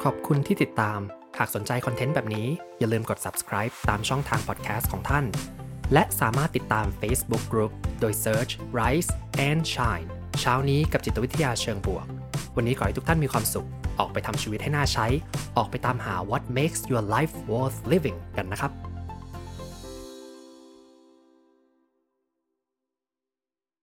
[0.03, 1.00] ขอบคุณที่ติดตาม
[1.38, 2.46] หากสนใจคอนเทนต์แบบนี้
[2.78, 5.24] อย่าลืมกด subscribe ตามช่องทาง podcast ของท่าน
[5.92, 9.11] และสามารถติดตาม Facebook Group โดย search Rise
[9.48, 10.07] and Shine
[10.40, 12.07] เช้านี้กับจิตวิทยาเชิงบวก
[12.57, 15.07] วันนี้ขอให้ทุกท่านมีความสุข ออกไปทำชีวิตให้น่าใช้
[15.57, 18.91] ออกไปตามหา what makes your life worth living กันนะครับ